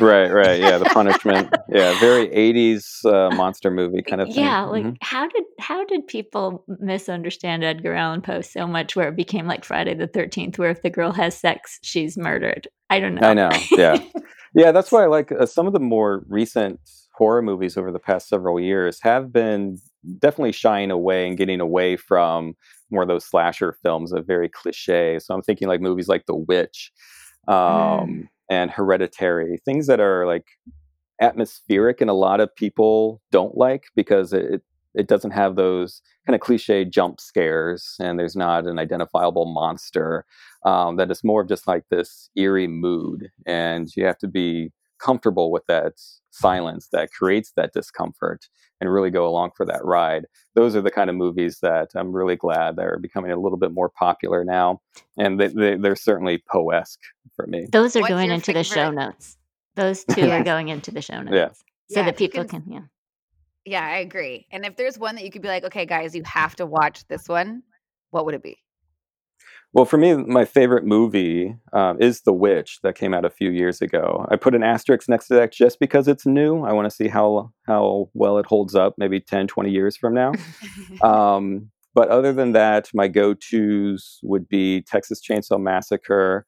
[0.00, 0.60] right, right.
[0.60, 1.52] Yeah, the punishment.
[1.68, 4.44] Yeah, very 80s uh, monster movie kind of thing.
[4.44, 4.96] yeah, like Mhm.
[5.00, 9.64] how did how did people misunderstand Edgar Allan Poe so much where it became like
[9.64, 12.68] Friday the Thirteenth, where if the girl has sex, she's murdered?
[12.90, 13.26] I don't know.
[13.26, 13.50] I know.
[13.72, 13.98] Yeah.
[14.54, 16.80] Yeah, that's why I like uh, some of the more recent
[17.14, 19.78] horror movies over the past several years have been
[20.18, 22.54] definitely shying away and getting away from
[22.90, 25.18] more of those slasher films of very cliche.
[25.20, 26.90] So I'm thinking like movies like The Witch
[27.48, 28.28] um, Mm.
[28.50, 30.46] and Hereditary, things that are like
[31.20, 34.62] atmospheric and a lot of people don't like because it
[34.94, 40.24] it doesn't have those kind of cliche jump scares and there's not an identifiable monster
[40.64, 44.70] um, that is more of just like this eerie mood and you have to be
[44.98, 45.94] comfortable with that
[46.30, 48.46] silence that creates that discomfort
[48.80, 52.12] and really go along for that ride those are the kind of movies that i'm
[52.12, 54.78] really glad that are becoming a little bit more popular now
[55.16, 57.00] and they, they, they're certainly poesque
[57.34, 59.36] for me Those are What's going your into the show notes.
[59.76, 61.34] Those two are going into the show notes.
[61.34, 61.48] Yeah.
[61.48, 62.80] So Yeah, that people can- can, yeah.
[63.64, 64.46] Yeah, I agree.
[64.50, 67.06] And if there's one that you could be like, okay, guys, you have to watch
[67.08, 67.62] this one,
[68.10, 68.58] what would it be?
[69.72, 73.50] Well, for me, my favorite movie um, is The Witch that came out a few
[73.50, 74.26] years ago.
[74.28, 76.64] I put an asterisk next to that just because it's new.
[76.64, 80.12] I want to see how how well it holds up, maybe 10, 20 years from
[80.14, 80.32] now.
[81.02, 86.46] um, but other than that, my go tos would be Texas Chainsaw Massacre,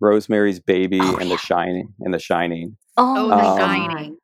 [0.00, 1.36] Rosemary's Baby, Oh, and yeah.
[1.36, 1.94] The Shining.
[2.00, 2.76] And The Shining.
[2.98, 4.17] Oh, Oh, my The Um, Shining.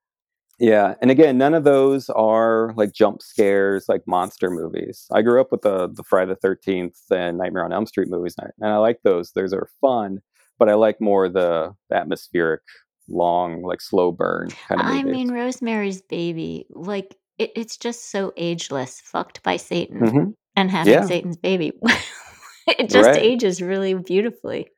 [0.59, 5.07] Yeah, and again, none of those are like jump scares, like monster movies.
[5.13, 8.35] I grew up with the the Friday the Thirteenth and Nightmare on Elm Street movies,
[8.39, 9.33] and I, and I like those.
[9.33, 10.21] Those are fun,
[10.59, 12.63] but I like more the atmospheric,
[13.09, 15.11] long, like slow burn kind of I movies.
[15.11, 19.01] mean, Rosemary's Baby, like it, it's just so ageless.
[19.01, 21.03] Fucked by Satan hmm and having Yeah.
[21.03, 21.73] Satan's baby.
[22.67, 23.19] it just Right.
[23.19, 24.69] ages really beautifully.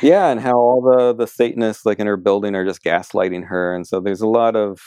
[0.00, 3.74] Yeah, and how all the the Satanists like in her building are just gaslighting her,
[3.74, 4.78] and so there's a lot of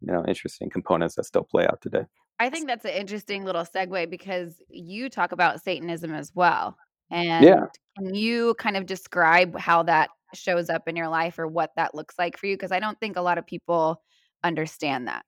[0.00, 2.04] you know interesting components that still play out today.
[2.38, 6.76] I think that's an interesting little segue because you talk about Satanism as well.
[7.10, 7.66] And Yeah.
[7.98, 11.94] can you kind of describe how that shows up in your life or what that
[11.94, 12.54] looks like for you?
[12.56, 14.02] Because I don't think a lot of people
[14.42, 15.24] understand that.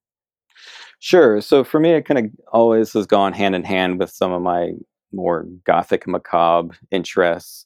[1.01, 1.41] Sure.
[1.41, 4.43] So for me, it kind of always has gone hand in hand with some of
[4.43, 4.73] my
[5.13, 7.65] more gothic macabre interests.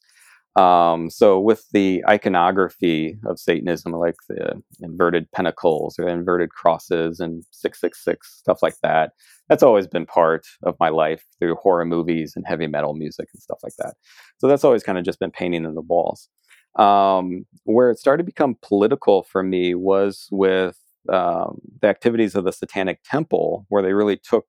[0.57, 7.43] Um, so with the iconography of Satanism, like the inverted pentacles or inverted crosses and
[7.51, 9.11] 666, stuff like that,
[9.49, 13.41] that's always been part of my life through horror movies and heavy metal music and
[13.41, 13.93] stuff like that.
[14.39, 16.27] So that's always kind of just been painting in the walls.
[16.75, 20.77] Um, where it started to become political for me was with
[21.11, 24.47] um, the activities of the Satanic Temple, where they really took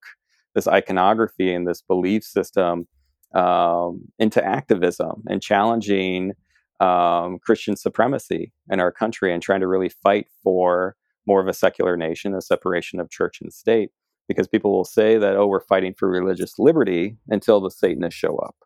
[0.55, 2.87] this iconography and this belief system
[3.35, 6.33] um, into activism and challenging
[6.81, 11.53] um, Christian supremacy in our country and trying to really fight for more of a
[11.53, 13.91] secular nation, a separation of church and state.
[14.29, 18.37] Because people will say that, oh, we're fighting for religious liberty until the Satanists show
[18.37, 18.57] up.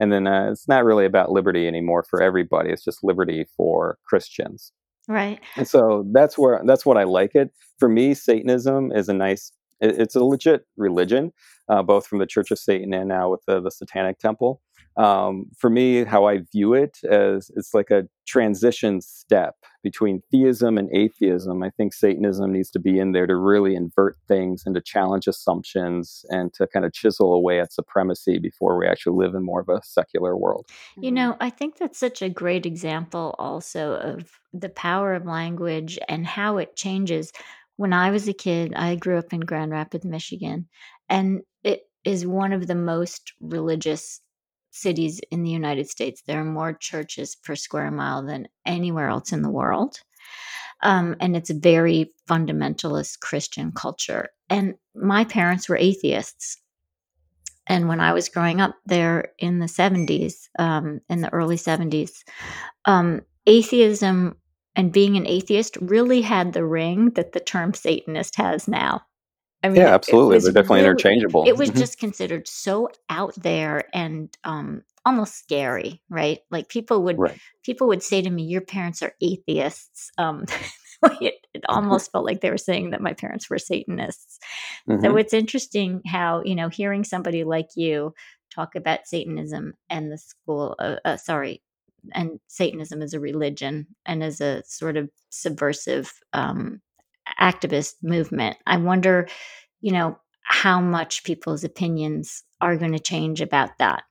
[0.00, 2.70] And then uh, it's not really about liberty anymore for everybody.
[2.70, 4.72] It's just liberty for Christians.
[5.06, 5.40] Right.
[5.56, 7.50] And so that's where that's what I like it.
[7.78, 9.52] For me, Satanism is a nice.
[9.84, 11.32] It- It's a legit religion,
[11.68, 14.60] uh, both from the Church of Satan and now with the, the Satanic Temple.
[14.96, 20.78] Um, for me, how I view it as it's like a transition step between theism
[20.78, 21.64] and atheism.
[21.64, 25.26] I think Satanism needs to be in there to really invert things and to challenge
[25.26, 29.60] assumptions and to kind of chisel away at supremacy before we actually live in more
[29.60, 30.64] of a secular world.
[30.96, 35.98] You know, I think that's such a great example also of the power of language
[36.08, 37.32] and how it changes.
[37.76, 40.68] When I was a kid, I grew up in Grand Rapids, Michigan,
[41.08, 44.20] and it is one of the most religious
[44.70, 46.22] cities in the United States.
[46.26, 50.00] There are more churches per square mile than anywhere else in the world.
[50.82, 54.28] Um, and it's a very fundamentalist Christian culture.
[54.50, 56.58] And my parents were atheists.
[57.66, 62.10] And when I was growing up there in the 70s, um, in the early 70s,
[62.84, 64.36] um, atheism
[64.76, 69.02] and being an atheist really had the ring that the term Satanist has now.
[69.62, 70.34] I mean, it- Yeah, it absolutely.
[70.36, 71.44] was They're definitely really- interchangeable.
[71.48, 71.78] It was Mhm.
[71.78, 76.40] just considered so out there and um, almost scary, right?
[76.50, 77.38] Like people would right.
[77.62, 80.44] people would say to me, "Your parents are atheists." Um,
[81.22, 84.38] it, it almost felt like they were saying that my parents were Satanists.
[84.88, 85.20] So Mhm.
[85.20, 88.14] it's interesting how you know hearing somebody like you
[88.54, 91.62] talk about Satanism and the school, uh, uh, sorry,
[92.12, 96.80] and Satanism as a religion and as a sort of subversive um,
[97.40, 98.56] activist movement.
[98.66, 99.28] I wonder,
[99.80, 104.04] you know, how much people's opinions are going to change about that.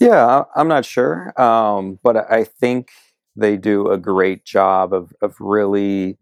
[0.00, 2.90] Yeah, I'm not sure, um, but I think
[3.36, 6.18] they do a great job of of really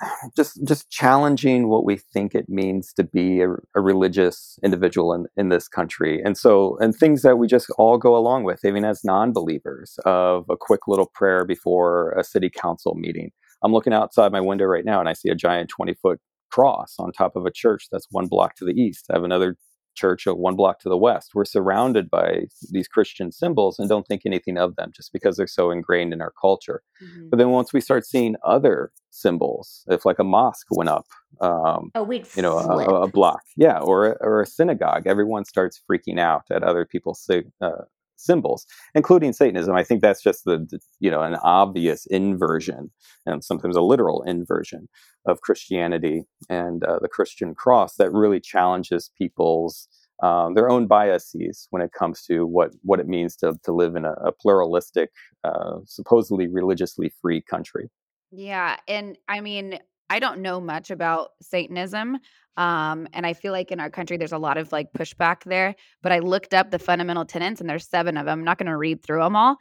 [0.36, 5.26] just just challenging what we think it means to be a, a religious individual in,
[5.36, 8.84] in this country, and so and things that we just all go along with, even
[8.84, 13.30] as non-believers, of a quick little prayer before a city council meeting.
[13.62, 16.20] I'm looking outside my window right now, and I see a giant 20 foot
[16.50, 19.06] cross on top of a church that's one block to the east.
[19.10, 19.56] I have another
[19.98, 21.32] church one block to the west.
[21.34, 25.46] We're surrounded by these Christian symbols and don't think anything of them just because they're
[25.46, 26.82] so ingrained in our culture.
[27.02, 27.30] Mhm.
[27.30, 31.06] But then once we start seeing other symbols, if like a mosque went up,
[31.40, 32.04] um, Oh,
[32.36, 36.44] you know, a, a block, yeah, or a, or a synagogue, everyone starts freaking out
[36.50, 37.28] at other people's
[37.60, 37.70] uh,
[38.18, 39.74] symbols, including Satanism.
[39.74, 42.90] I think that's just the, the you know an obvious inversion
[43.26, 44.88] and sometimes a literal inversion
[45.26, 49.88] of Christianity and uh, the Christian cross that really challenges people's
[50.22, 53.96] um, their own biases when it comes to what what it means to to live
[53.96, 55.10] in a, a pluralistic,
[55.44, 57.88] uh, supposedly religiously free country.
[58.30, 58.76] Yeah.
[58.86, 59.78] And I mean,
[60.10, 62.18] I don't know much about Satanism.
[62.56, 65.76] Um, and I feel like in our country, there's a lot of like pushback there.
[66.02, 68.40] But I looked up the fundamental tenets, and there's seven of them.
[68.40, 69.58] I'm not going to read through them all,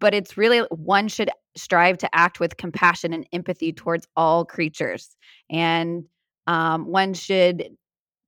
[0.00, 5.16] but it's really one should strive to act with compassion and empathy towards all creatures,
[5.48, 6.04] and
[6.48, 7.68] um, one should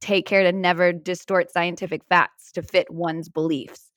[0.01, 3.91] take care to never distort scientific facts to fit one's beliefs.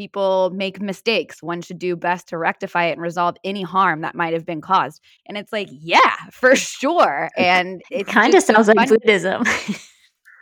[0.00, 1.42] People make mistakes.
[1.42, 4.62] One should do best to rectify it and resolve any harm that might have been
[4.62, 5.02] caused.
[5.26, 7.28] And it's like, yeah, for sure.
[7.36, 9.42] And it kind of sounds like Buddhism.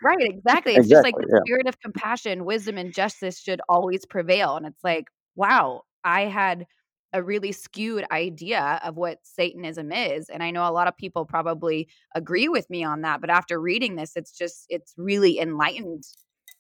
[0.00, 0.76] right, exactly.
[0.76, 1.40] It's exactly, just like the yeah.
[1.44, 4.54] spirit of compassion, wisdom, and justice should always prevail.
[4.54, 6.64] And it's like, wow, I had
[7.12, 10.28] a really skewed idea of what Satanism is.
[10.28, 13.20] And I know a lot of people probably agree with me on that.
[13.20, 16.04] But after reading this, it's just, it's really enlightened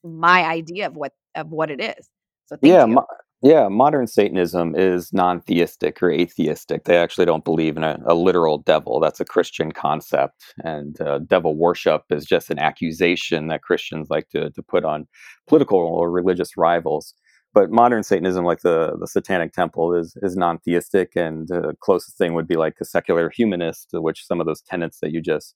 [0.02, 2.08] my idea of what of what it is.
[2.48, 3.06] So yeah, mo-
[3.42, 6.84] yeah, modern Satanism is non-theistic or atheistic.
[6.84, 9.00] They actually don't believe in a, a literal devil.
[9.00, 14.28] That's a Christian concept, and uh, devil worship is just an accusation that Christians like
[14.30, 15.06] to to put on
[15.46, 17.14] political or religious rivals
[17.54, 22.34] but modern Satanism, like the the Satanic Temple, is is non-theistic, and the closest thing
[22.34, 25.54] would be like a secular humanist, which some of those tenets that you just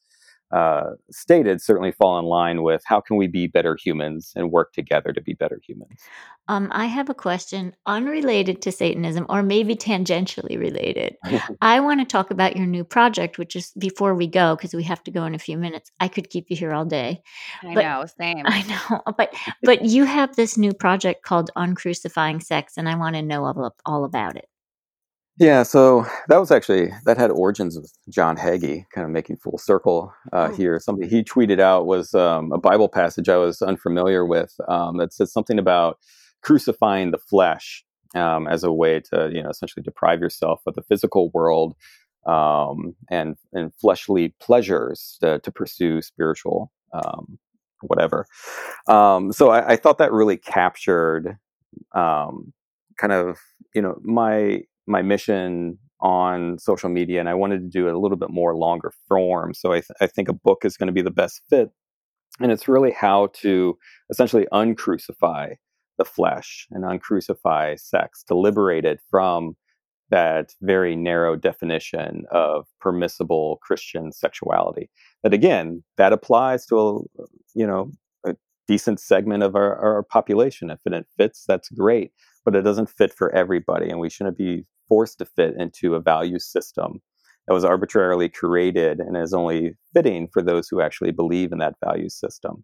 [0.53, 4.73] uh, stated certainly fall in line with how can we be better humans and work
[4.73, 6.01] together to be better humans.
[6.49, 11.17] Um, I have a question unrelated to Satanism, or maybe tangentially related.
[11.63, 14.83] I want to talk about your new project, which is before we go because we
[14.83, 15.91] have to go in a few minutes.
[16.01, 17.23] I could keep you here all day.
[17.63, 18.43] I but, know, same.
[18.45, 23.17] I know, but but you have this new project called Uncrucifying Sex, and I want
[23.17, 24.49] to know all, all about it.
[25.39, 29.57] Yeah, so that was actually that had origins with John Hagee, kind of making full
[29.57, 30.55] circle uh, oh.
[30.55, 30.79] here.
[30.79, 35.13] Something he tweeted out was um, a Bible passage I was unfamiliar with um, that
[35.13, 35.99] says something about
[36.43, 37.83] crucifying the flesh
[38.15, 41.77] um, as a way to, you know, essentially deprive yourself of the physical world
[42.27, 47.39] um, and and fleshly pleasures to, to pursue spiritual um,
[47.81, 48.27] whatever.
[48.87, 51.39] Um, so I, I, thought that really captured
[51.95, 53.39] kind of
[53.75, 54.63] you know my
[54.93, 58.57] my mission on social media and I wanted to do it a little bit more
[58.57, 59.55] longer form.
[59.55, 61.71] So I, th- I think a book is going to be the best fit.
[62.41, 63.79] And it's really how to
[64.11, 65.55] essentially uncrucify
[65.99, 69.55] the flesh and uncrucify sex to liberate it from
[70.11, 74.91] that very narrow definition of permissible Christian sexuality.
[75.23, 77.23] That again, that applies to a
[77.55, 77.91] you know
[78.27, 78.35] a
[78.67, 80.71] decent segment of our, our population.
[80.71, 82.13] If it fits, that's great,
[82.45, 86.01] but it doesn't fit for everybody, and we shouldn't be forced to fit into a
[86.01, 87.01] value system
[87.47, 91.77] that was arbitrarily created and is only fitting for those who actually believe in that
[91.83, 92.63] value system.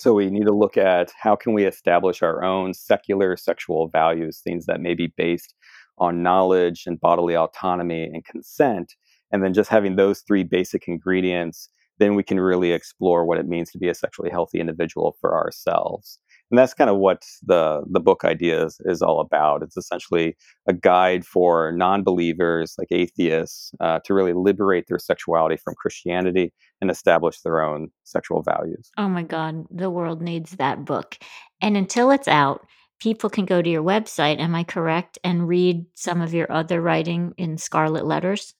[0.00, 4.40] So we need to look at how can we establish our own secular sexual values,
[4.42, 5.54] things that may be based
[5.98, 8.94] on knowledge and bodily autonomy and consent,
[9.30, 11.68] and then just having those three basic ingredients,
[12.00, 15.36] then we can really explore what it means to be a sexually healthy individual for
[15.36, 16.18] ourselves
[16.54, 19.64] and that's kind of what the the book idea is, is all about.
[19.64, 20.36] It's essentially
[20.68, 26.92] a guide for non-believers like atheists uh, to really liberate their sexuality from christianity and
[26.92, 28.92] establish their own sexual values.
[28.96, 31.18] Oh my god the world needs that book.
[31.60, 32.64] And until it's out
[33.00, 35.18] people can go to your website am i correct?
[35.24, 38.54] And read some of your other writing in scarlet letters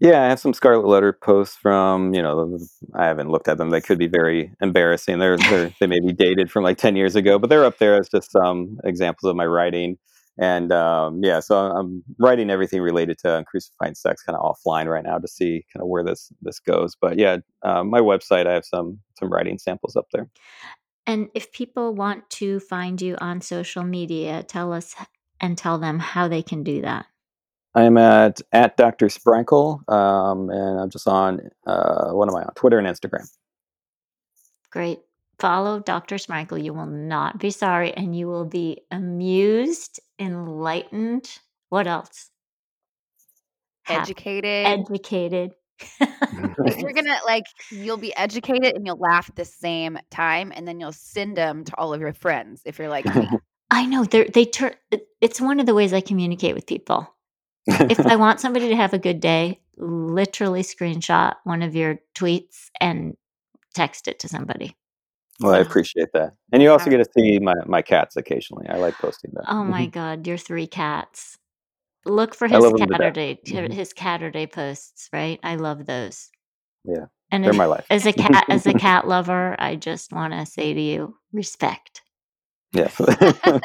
[0.00, 2.58] yeah, I have some Scarlet Letter posts from, you know,
[2.94, 3.68] I haven't looked at them.
[3.68, 5.18] They could be very embarrassing.
[5.18, 8.00] They're, they're they may be dated from like 10 years ago, but they're up there
[8.00, 9.98] as just some examples of my writing.
[10.38, 15.04] And um, yeah, so I'm writing everything related to crucifying sex kind of offline right
[15.04, 16.96] now to see kind of where this this goes.
[16.98, 20.30] But yeah, uh, my website, I have some some writing samples up there.
[21.06, 24.94] And if people want to find you on social media, tell us
[25.40, 27.06] and tell them how they can do that.
[27.74, 29.06] I'm at at Dr.
[29.06, 33.28] Sprankle, um, and I'm just on uh, what am I on Twitter and Instagram.
[34.70, 35.00] Great.
[35.38, 36.16] Follow Dr.
[36.16, 36.62] Sprankle.
[36.62, 41.30] You will not be sorry, and you will be amused, enlightened.
[41.68, 42.30] What else?
[43.88, 44.66] Educated.
[44.66, 45.52] Educated.
[46.78, 50.80] you're gonna like, you'll be educated and you'll laugh at the same time, and then
[50.80, 53.28] you'll send them to all of your friends if you're like me.
[53.70, 54.74] I know they they turn.
[55.20, 57.08] It's one of the ways I communicate with people
[57.66, 62.68] if I want somebody to have a good day, literally screenshot one of your tweets
[62.80, 63.16] and
[63.74, 64.76] text it to somebody.
[65.40, 66.34] Well, I appreciate that.
[66.52, 68.68] And you also get to see my, my cats occasionally.
[68.68, 69.44] I like posting that.
[69.48, 71.38] Oh my God, your three cats.
[72.04, 73.72] Look for his Caturday mm-hmm.
[73.72, 75.38] his Caturday posts, right?
[75.42, 76.30] I love those.
[76.84, 77.06] Yeah.
[77.30, 77.86] And they're as, my life.
[77.90, 82.02] as a cat as a cat lover, I just want to say to you, respect.
[82.72, 83.00] Yes.
[83.00, 83.60] uh,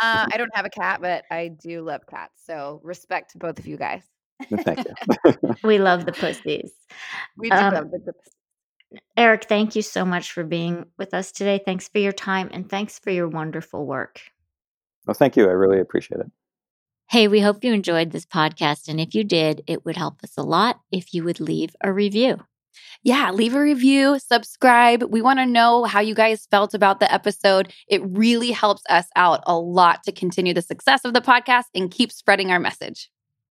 [0.00, 2.40] I don't have a cat, but I do love cats.
[2.44, 4.02] So respect to both of you guys.
[4.62, 5.32] Thank you.
[5.64, 6.72] we love the pussies.
[7.36, 9.00] We do Um, love the pussies.
[9.16, 11.60] Eric, thank you so much for being with us today.
[11.62, 14.22] Thanks for your time and thanks for your wonderful work.
[15.06, 15.44] well, thank you.
[15.48, 16.30] I really appreciate it.
[17.10, 18.88] Hey, we hope you enjoyed this podcast.
[18.88, 21.92] And if you did, it would help us a lot if you would leave a
[21.92, 22.38] review.
[23.02, 25.04] Yeah, leave a review, subscribe.
[25.04, 27.72] We want to know how you guys felt about the episode.
[27.88, 31.90] It really helps us out a lot to continue the success of the podcast and
[31.90, 33.08] keep spreading our message.